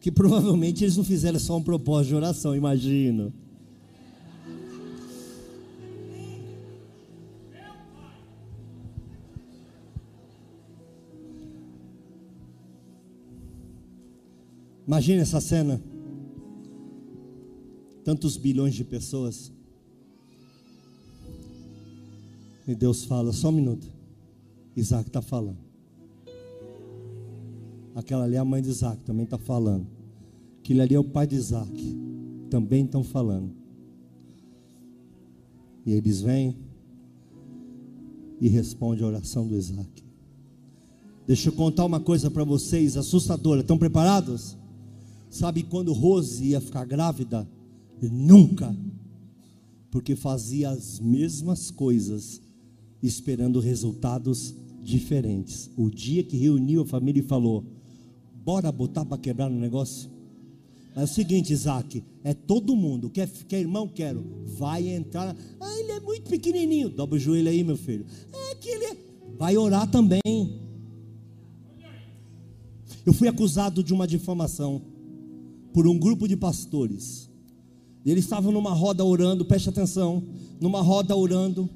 [0.00, 3.32] Que provavelmente eles não fizeram só um propósito de oração, imagino.
[14.86, 15.80] Imagine essa cena.
[18.04, 19.52] Tantos bilhões de pessoas.
[22.66, 24.01] E Deus fala: só um minuto.
[24.76, 25.58] Isaac está falando.
[27.94, 29.86] Aquela ali é a mãe de Isaac, também está falando.
[30.60, 31.98] Aquele ali é o pai de Isaac,
[32.48, 33.50] também estão falando.
[35.84, 36.56] E eles vêm
[38.40, 40.02] e respondem a oração do Isaac.
[41.26, 43.60] Deixa eu contar uma coisa para vocês, assustadora.
[43.60, 44.56] Estão preparados?
[45.30, 47.48] Sabe quando Rose ia ficar grávida?
[48.00, 48.74] Nunca.
[49.90, 52.40] Porque fazia as mesmas coisas
[53.02, 55.70] esperando resultados diferentes.
[55.76, 57.64] O dia que reuniu a família e falou:
[58.44, 60.10] Bora botar para quebrar no negócio?
[60.94, 63.08] É o seguinte, Isaac, é todo mundo.
[63.08, 63.88] Quer, quer irmão?
[63.88, 64.24] Quero.
[64.58, 65.34] Vai entrar.
[65.58, 66.90] Ah, ele é muito pequenininho.
[66.90, 68.04] Dobra o joelho aí, meu filho.
[68.50, 68.96] É que ele é...
[69.38, 70.20] Vai orar também.
[73.06, 74.82] Eu fui acusado de uma difamação
[75.72, 77.30] por um grupo de pastores.
[78.04, 80.22] Eles estavam numa roda orando, preste atenção,
[80.60, 81.70] numa roda orando.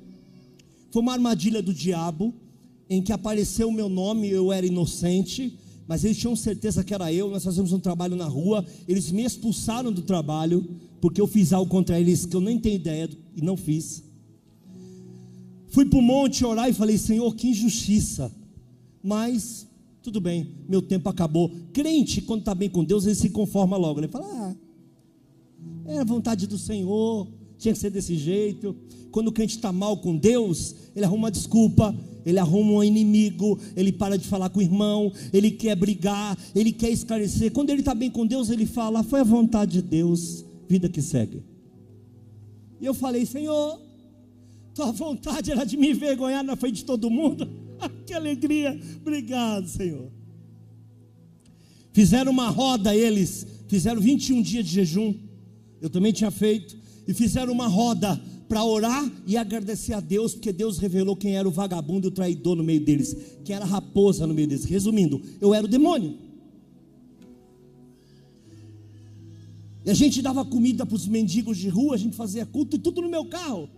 [0.91, 2.35] Foi uma armadilha do diabo,
[2.89, 7.12] em que apareceu o meu nome, eu era inocente, mas eles tinham certeza que era
[7.12, 7.30] eu.
[7.30, 10.64] Nós fazemos um trabalho na rua, eles me expulsaram do trabalho,
[11.01, 14.03] porque eu fiz algo contra eles que eu nem tenho ideia e não fiz.
[15.68, 18.32] Fui para o monte orar e falei: Senhor, que injustiça,
[19.03, 19.66] mas
[20.03, 21.51] tudo bem, meu tempo acabou.
[21.72, 24.01] Crente, quando está bem com Deus, ele se conforma logo.
[24.01, 24.55] Ele fala: Ah,
[25.87, 27.26] é a vontade do Senhor,
[27.59, 28.76] tinha que ser desse jeito.
[29.11, 31.95] Quando o crente está mal com Deus, ele arruma uma desculpa,
[32.27, 36.72] ele arruma um inimigo, ele para de falar com o irmão, ele quer brigar, ele
[36.72, 37.53] quer esclarecer.
[37.53, 41.01] Quando ele está bem com Deus, ele fala: Foi a vontade de Deus, vida que
[41.01, 41.45] segue.
[42.81, 43.81] E eu falei: Senhor,
[44.74, 47.49] tua vontade era de me envergonhar na frente de todo mundo.
[48.05, 50.11] que alegria, obrigado, Senhor.
[51.93, 55.14] Fizeram uma roda, eles fizeram 21 dias de jejum,
[55.81, 60.53] eu também tinha feito, e fizeram uma roda para orar e agradecer a Deus, porque
[60.53, 63.69] Deus revelou quem era o vagabundo e o traidor no meio deles, que era a
[63.69, 64.65] raposa no meio deles.
[64.65, 66.17] Resumindo, eu era o demônio.
[69.85, 72.79] E a gente dava comida para os mendigos de rua, a gente fazia culto e
[72.79, 73.69] tudo no meu carro.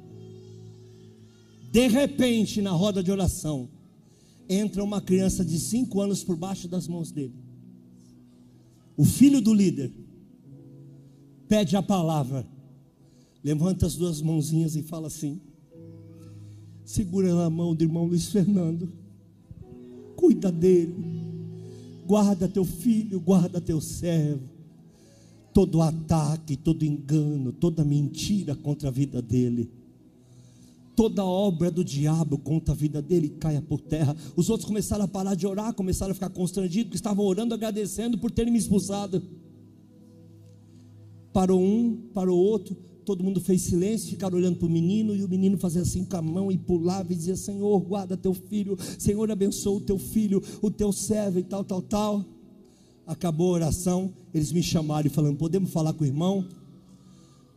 [1.71, 3.69] De repente, na roda de oração,
[4.49, 7.35] entra uma criança de cinco anos por baixo das mãos dele.
[8.97, 9.93] O filho do líder
[11.47, 12.47] pede a palavra
[13.43, 15.41] levanta as duas mãozinhas e fala assim:
[16.85, 18.91] segura na mão do irmão Luiz Fernando,
[20.17, 20.95] cuida dele,
[22.07, 24.49] guarda teu filho, guarda teu servo.
[25.53, 29.69] Todo ataque, todo engano, toda mentira contra a vida dele,
[30.95, 34.17] toda obra do diabo contra a vida dele caia por terra.
[34.35, 38.19] Os outros começaram a parar de orar, começaram a ficar constrangidos, porque estavam orando, agradecendo
[38.19, 39.23] por terem me expulsado.
[41.33, 42.77] Parou um, parou outro,
[43.09, 46.15] todo mundo fez silêncio, ficaram olhando para o menino, e o menino fazia assim com
[46.19, 50.43] a mão e pulava e dizia: Senhor, guarda teu filho, Senhor, abençoa o teu filho,
[50.61, 52.25] o teu servo e tal, tal, tal.
[53.07, 56.47] Acabou a oração, eles me chamaram e falaram: Podemos falar com o irmão?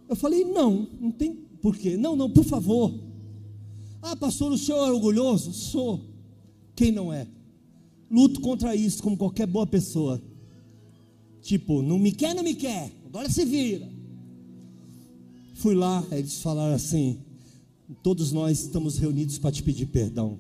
[0.07, 1.97] Eu falei: Não, não tem porquê.
[1.97, 2.93] Não, não, por favor.
[4.01, 5.51] Ah, pastor, o senhor é orgulhoso?
[5.51, 5.99] Sou.
[6.73, 7.27] Quem não é?
[8.09, 10.21] Luto contra isso, como qualquer boa pessoa.
[11.41, 12.89] Tipo, não me quer, não me quer.
[13.05, 13.90] Agora se vira.
[15.53, 17.17] Fui lá, eles falaram assim:
[18.01, 20.39] todos nós estamos reunidos para te pedir perdão.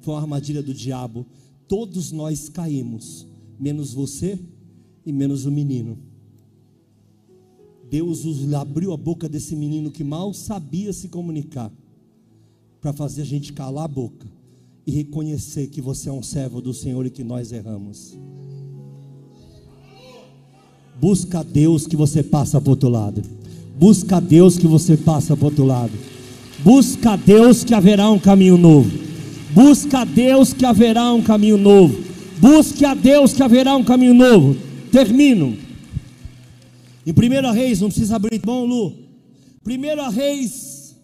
[0.00, 1.26] Foi uma armadilha do diabo.
[1.68, 3.26] Todos nós caímos,
[3.58, 4.38] menos você
[5.06, 5.98] e menos o menino.
[7.88, 11.70] Deus abriu a boca desse menino que mal sabia se comunicar,
[12.80, 14.26] para fazer a gente calar a boca
[14.86, 18.18] e reconhecer que você é um servo do Senhor e que nós erramos.
[21.00, 23.22] Busca Deus que você passa para o outro lado.
[23.74, 25.92] Busca a Deus que você passa para o outro lado.
[26.62, 28.90] Busca a Deus que haverá um caminho novo.
[29.52, 32.02] Busca a Deus que haverá um caminho novo.
[32.38, 34.56] Busque a Deus que haverá um caminho novo.
[34.90, 35.56] Termino.
[37.06, 38.94] Em 1 Reis, não precisa abrir mão, Lu.
[39.66, 40.96] 1 Reis,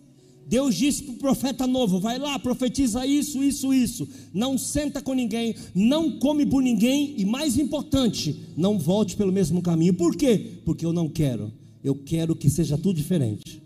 [0.46, 4.08] Deus disse para o profeta novo: vai lá, profetiza isso, isso, isso.
[4.32, 9.60] Não senta com ninguém, não come por ninguém, e mais importante, não volte pelo mesmo
[9.60, 9.94] caminho.
[9.94, 10.60] Por quê?
[10.64, 11.52] Porque eu não quero
[11.82, 13.62] eu quero que seja tudo diferente.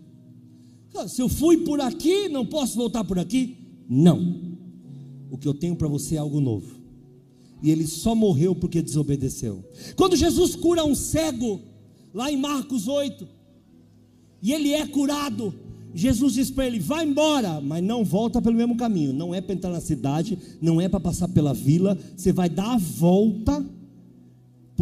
[1.09, 3.57] Se eu fui por aqui, não posso voltar por aqui?
[3.89, 4.57] Não.
[5.31, 6.83] O que eu tenho para você é algo novo.
[7.63, 9.65] E ele só morreu porque desobedeceu.
[9.97, 11.61] Quando Jesus cura um cego,
[12.13, 13.27] lá em Marcos 8,
[14.43, 15.55] e ele é curado,
[15.95, 19.13] Jesus diz para ele: vai embora, mas não volta pelo mesmo caminho.
[19.13, 22.75] Não é para entrar na cidade, não é para passar pela vila, você vai dar
[22.75, 23.65] a volta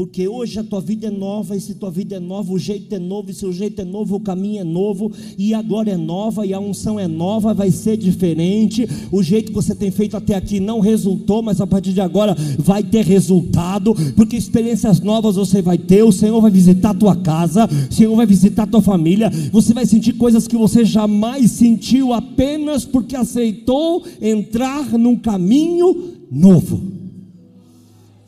[0.00, 2.94] porque hoje a tua vida é nova, e se tua vida é nova, o jeito
[2.94, 5.92] é novo, e se o jeito é novo, o caminho é novo, e a glória
[5.92, 8.88] é nova, e a unção é nova, vai ser diferente.
[9.12, 12.34] O jeito que você tem feito até aqui não resultou, mas a partir de agora
[12.58, 16.02] vai ter resultado, porque experiências novas você vai ter.
[16.02, 19.74] O Senhor vai visitar a tua casa, o Senhor vai visitar a tua família, você
[19.74, 26.99] vai sentir coisas que você jamais sentiu apenas porque aceitou entrar num caminho novo.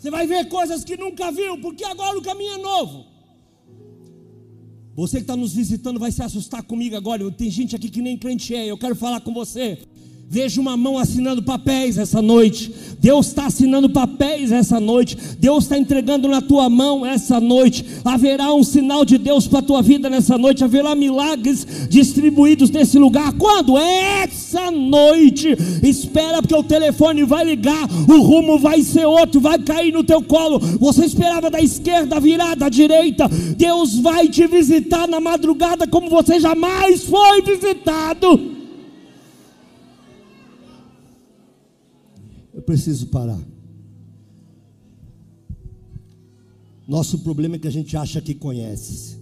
[0.03, 3.07] Você vai ver coisas que nunca viu, porque agora o caminho é novo.
[4.97, 7.31] Você que está nos visitando vai se assustar comigo agora.
[7.31, 8.67] Tem gente aqui que nem crente é.
[8.67, 9.79] Eu quero falar com você.
[10.33, 12.73] Vejo uma mão assinando papéis essa noite.
[12.99, 15.15] Deus está assinando papéis essa noite.
[15.39, 17.85] Deus está entregando na tua mão essa noite.
[18.03, 20.65] Haverá um sinal de Deus para a tua vida nessa noite.
[20.65, 23.35] Haverá milagres distribuídos nesse lugar.
[23.35, 23.77] Quando?
[23.77, 25.55] Essa noite.
[25.83, 27.87] Espera, porque o telefone vai ligar.
[28.09, 29.39] O rumo vai ser outro.
[29.39, 30.59] Vai cair no teu colo.
[30.59, 33.29] Você esperava da esquerda virar da direita.
[33.29, 38.62] Deus vai te visitar na madrugada como você jamais foi visitado.
[42.53, 43.41] Eu preciso parar.
[46.87, 49.17] Nosso problema é que a gente acha que conhece.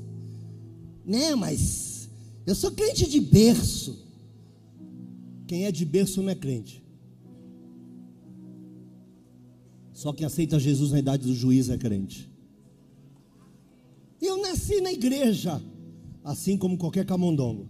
[1.05, 2.09] Né, mas
[2.47, 3.99] eu sou crente de berço.
[5.47, 6.83] Quem é de berço não é crente.
[9.93, 12.28] Só quem aceita Jesus na idade do juiz é crente.
[14.20, 15.61] Eu nasci na igreja,
[16.24, 17.68] assim como qualquer camundongo.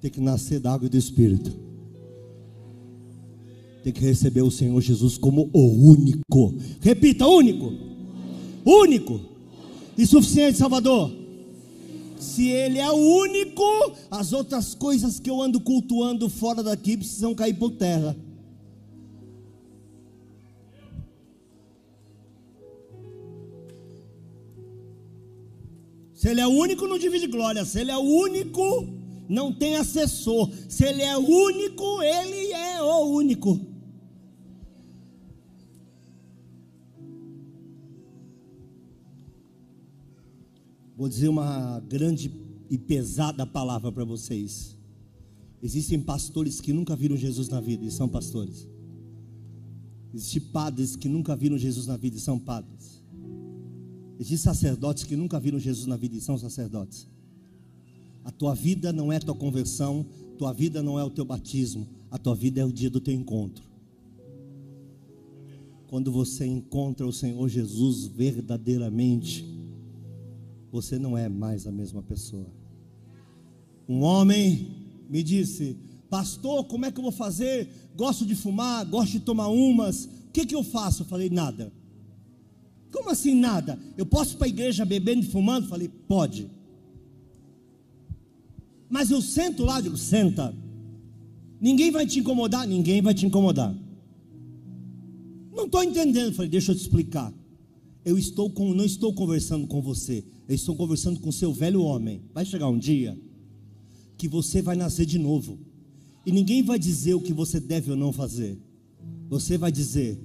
[0.00, 1.67] Tem que nascer da água e do Espírito
[3.82, 6.54] tem que receber o Senhor Jesus como o único.
[6.80, 7.72] Repita: único.
[8.64, 9.20] Único.
[9.96, 11.12] E suficiente, Salvador.
[12.18, 13.62] Se Ele é o único,
[14.10, 18.16] as outras coisas que eu ando cultuando fora daqui precisam cair por terra.
[26.12, 27.64] Se Ele é o único, não divide glória.
[27.64, 28.88] Se Ele é o único,
[29.28, 30.50] não tem assessor.
[30.68, 33.60] Se Ele é único, Ele é o único.
[40.96, 42.32] Vou dizer uma grande
[42.68, 44.76] e pesada palavra para vocês.
[45.62, 48.68] Existem pastores que nunca viram Jesus na vida e são pastores.
[50.12, 53.02] Existem padres que nunca viram Jesus na vida e são padres.
[54.18, 57.08] Existem sacerdotes que nunca viram Jesus na vida e são sacerdotes.
[58.24, 60.04] A tua vida não é tua conversão,
[60.38, 63.14] tua vida não é o teu batismo, a tua vida é o dia do teu
[63.14, 63.64] encontro.
[65.88, 69.44] Quando você encontra o Senhor Jesus verdadeiramente,
[70.70, 72.46] você não é mais a mesma pessoa.
[73.88, 74.68] Um homem
[75.08, 75.76] me disse:
[76.10, 77.68] Pastor, como é que eu vou fazer?
[77.96, 80.04] Gosto de fumar, gosto de tomar umas.
[80.04, 81.02] O que, que eu faço?
[81.02, 81.72] Eu falei: Nada.
[82.92, 83.78] Como assim nada?
[83.96, 85.64] Eu posso ir para a igreja bebendo e fumando?
[85.64, 86.50] Eu falei: Pode.
[88.88, 90.54] Mas eu sento lá, digo: Senta.
[91.60, 92.66] Ninguém vai te incomodar?
[92.66, 93.74] Ninguém vai te incomodar.
[95.54, 96.28] Não estou entendendo.
[96.28, 97.32] Eu falei: Deixa eu te explicar.
[98.04, 100.24] Eu estou com, não estou conversando com você.
[100.48, 102.22] Eles estão conversando com seu velho homem.
[102.32, 103.18] Vai chegar um dia
[104.16, 105.58] que você vai nascer de novo.
[106.24, 108.58] E ninguém vai dizer o que você deve ou não fazer.
[109.28, 110.18] Você vai dizer: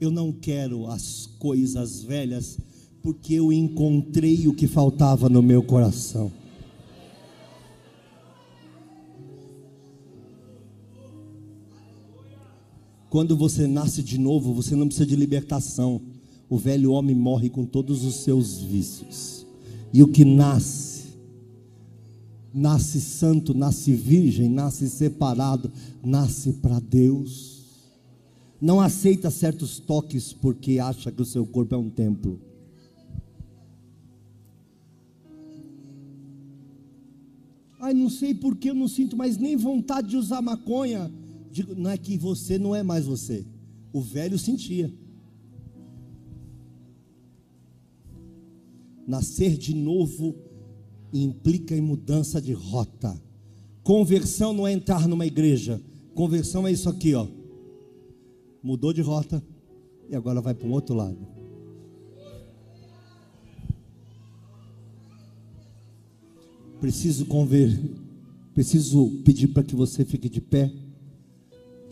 [0.00, 2.58] Eu não quero as coisas velhas,
[3.02, 6.30] porque eu encontrei o que faltava no meu coração.
[13.12, 16.00] Quando você nasce de novo, você não precisa de libertação.
[16.48, 19.46] O velho homem morre com todos os seus vícios.
[19.92, 21.08] E o que nasce,
[22.54, 25.70] nasce santo, nasce virgem, nasce separado,
[26.02, 27.64] nasce para Deus.
[28.58, 32.40] Não aceita certos toques porque acha que o seu corpo é um templo.
[37.78, 41.12] Ai, não sei porque eu não sinto mais nem vontade de usar maconha.
[41.52, 43.46] Digo, não é que você não é mais você.
[43.92, 44.90] O velho sentia.
[49.06, 50.34] Nascer de novo
[51.12, 53.20] implica em mudança de rota.
[53.82, 55.78] Conversão não é entrar numa igreja.
[56.14, 57.28] Conversão é isso aqui, ó.
[58.62, 59.44] Mudou de rota
[60.08, 61.18] e agora vai para um outro lado.
[66.80, 67.78] Preciso conver,
[68.54, 70.72] preciso pedir para que você fique de pé.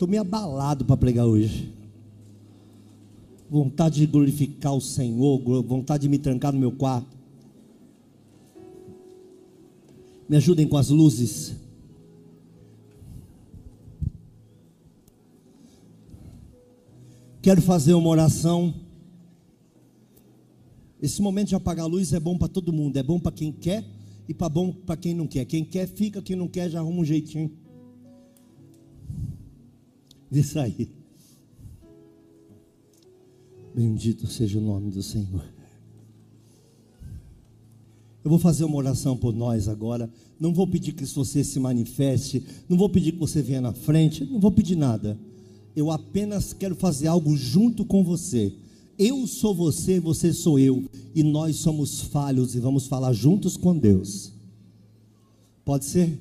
[0.01, 1.71] Estou meio abalado para pregar hoje
[3.47, 7.15] vontade de glorificar o Senhor, vontade de me trancar no meu quarto.
[10.27, 11.55] Me ajudem com as luzes.
[17.39, 18.73] Quero fazer uma oração.
[20.99, 23.51] Esse momento de apagar a luz é bom para todo mundo, é bom para quem
[23.51, 23.85] quer
[24.27, 25.45] e para bom para quem não quer.
[25.45, 27.60] Quem quer fica, quem não quer já arruma um jeitinho.
[30.31, 30.89] Isso aí.
[33.75, 35.43] Bendito seja o nome do Senhor.
[38.23, 40.09] Eu vou fazer uma oração por nós agora.
[40.39, 44.25] Não vou pedir que você se manifeste, não vou pedir que você venha na frente,
[44.25, 45.19] não vou pedir nada.
[45.75, 48.53] Eu apenas quero fazer algo junto com você.
[48.97, 50.83] Eu sou você, você sou eu,
[51.15, 54.31] e nós somos falhos e vamos falar juntos com Deus.
[55.65, 56.19] Pode ser?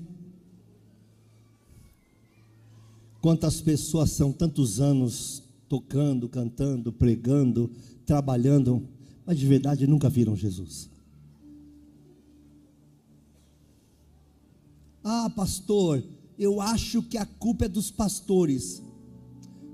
[3.21, 7.71] Quantas pessoas são tantos anos tocando, cantando, pregando,
[8.07, 8.83] trabalhando,
[9.27, 10.89] mas de verdade nunca viram Jesus.
[15.05, 16.03] Ah, pastor,
[16.39, 18.83] eu acho que a culpa é dos pastores.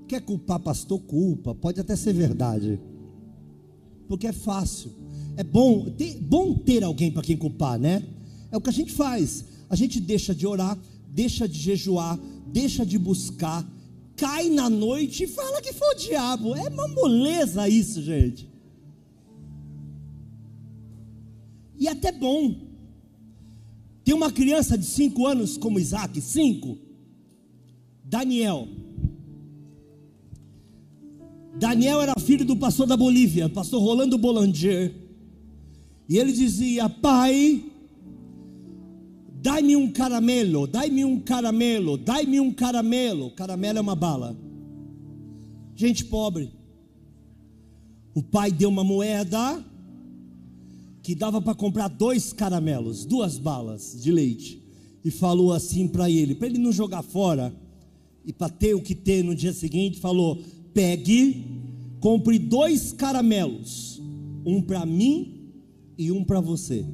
[0.07, 0.99] Quer culpar pastor?
[0.99, 2.79] Culpa, pode até ser verdade,
[4.07, 4.91] porque é fácil.
[5.35, 8.03] É bom ter, bom ter alguém para quem culpar, né?
[8.51, 9.45] É o que a gente faz.
[9.69, 10.77] A gente deixa de orar,
[11.19, 12.15] deixa de jejuar,
[12.45, 13.67] deixa de buscar,
[14.15, 16.55] cai na noite e fala que foi o diabo.
[16.55, 18.47] É uma moleza isso, gente.
[21.75, 22.55] E até bom.
[24.03, 26.77] Tem uma criança de 5 anos como Isaac, 5.
[28.03, 28.67] Daniel.
[31.59, 34.93] Daniel era filho do pastor da Bolívia, pastor Rolando Bolanger.
[36.07, 37.65] E ele dizia: Pai,
[39.47, 43.31] Dai-me um caramelo, dai-me um caramelo, dai-me um caramelo.
[43.31, 44.37] Caramelo é uma bala.
[45.73, 46.51] Gente pobre.
[48.13, 49.63] O pai deu uma moeda
[51.01, 54.61] que dava para comprar dois caramelos, duas balas de leite.
[55.01, 57.55] E falou assim para ele, para ele não jogar fora
[58.25, 60.43] e para ter o que ter no dia seguinte, falou:
[60.73, 61.45] pegue,
[62.01, 64.01] compre dois caramelos,
[64.45, 65.53] um para mim
[65.97, 66.85] e um para você.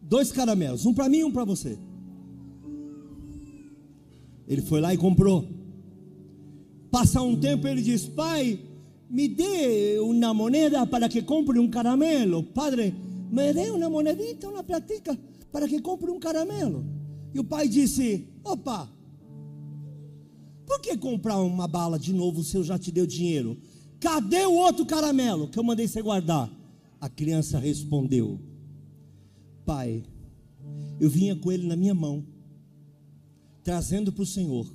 [0.00, 1.78] Dois caramelos, um para mim e um para você.
[4.46, 5.48] Ele foi lá e comprou.
[6.90, 8.58] Passa um tempo, ele diz: Pai,
[9.08, 12.42] me dê uma moneda para que compre um caramelo.
[12.42, 12.94] Padre,
[13.30, 15.18] me dê uma monedita, uma platica
[15.50, 16.84] para que compre um caramelo.
[17.32, 18.90] E o pai disse: Opa,
[20.66, 23.56] por que comprar uma bala de novo se eu já te dei o dinheiro?
[24.00, 26.50] Cadê o outro caramelo que eu mandei você guardar?
[27.00, 28.38] A criança respondeu:
[29.64, 30.02] Pai,
[31.00, 32.24] eu vinha com ele na minha mão,
[33.62, 34.66] trazendo para o Senhor.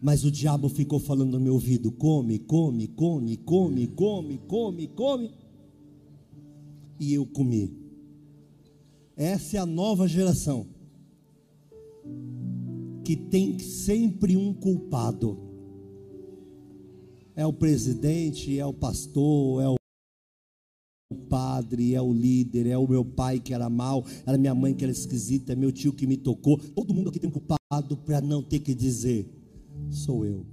[0.00, 5.30] Mas o diabo ficou falando no meu ouvido: come, come, come, come, come, come, come.
[6.98, 7.76] E eu comi.
[9.16, 10.66] Essa é a nova geração
[13.04, 15.38] que tem sempre um culpado.
[17.34, 19.81] É o presidente, é o pastor, é o
[21.12, 24.84] padre, é o líder, é o meu pai que era mal, era minha mãe que
[24.84, 26.58] era esquisita, é meu tio que me tocou.
[26.58, 29.28] Todo mundo aqui tem culpado para não ter que dizer:
[29.90, 30.44] sou eu.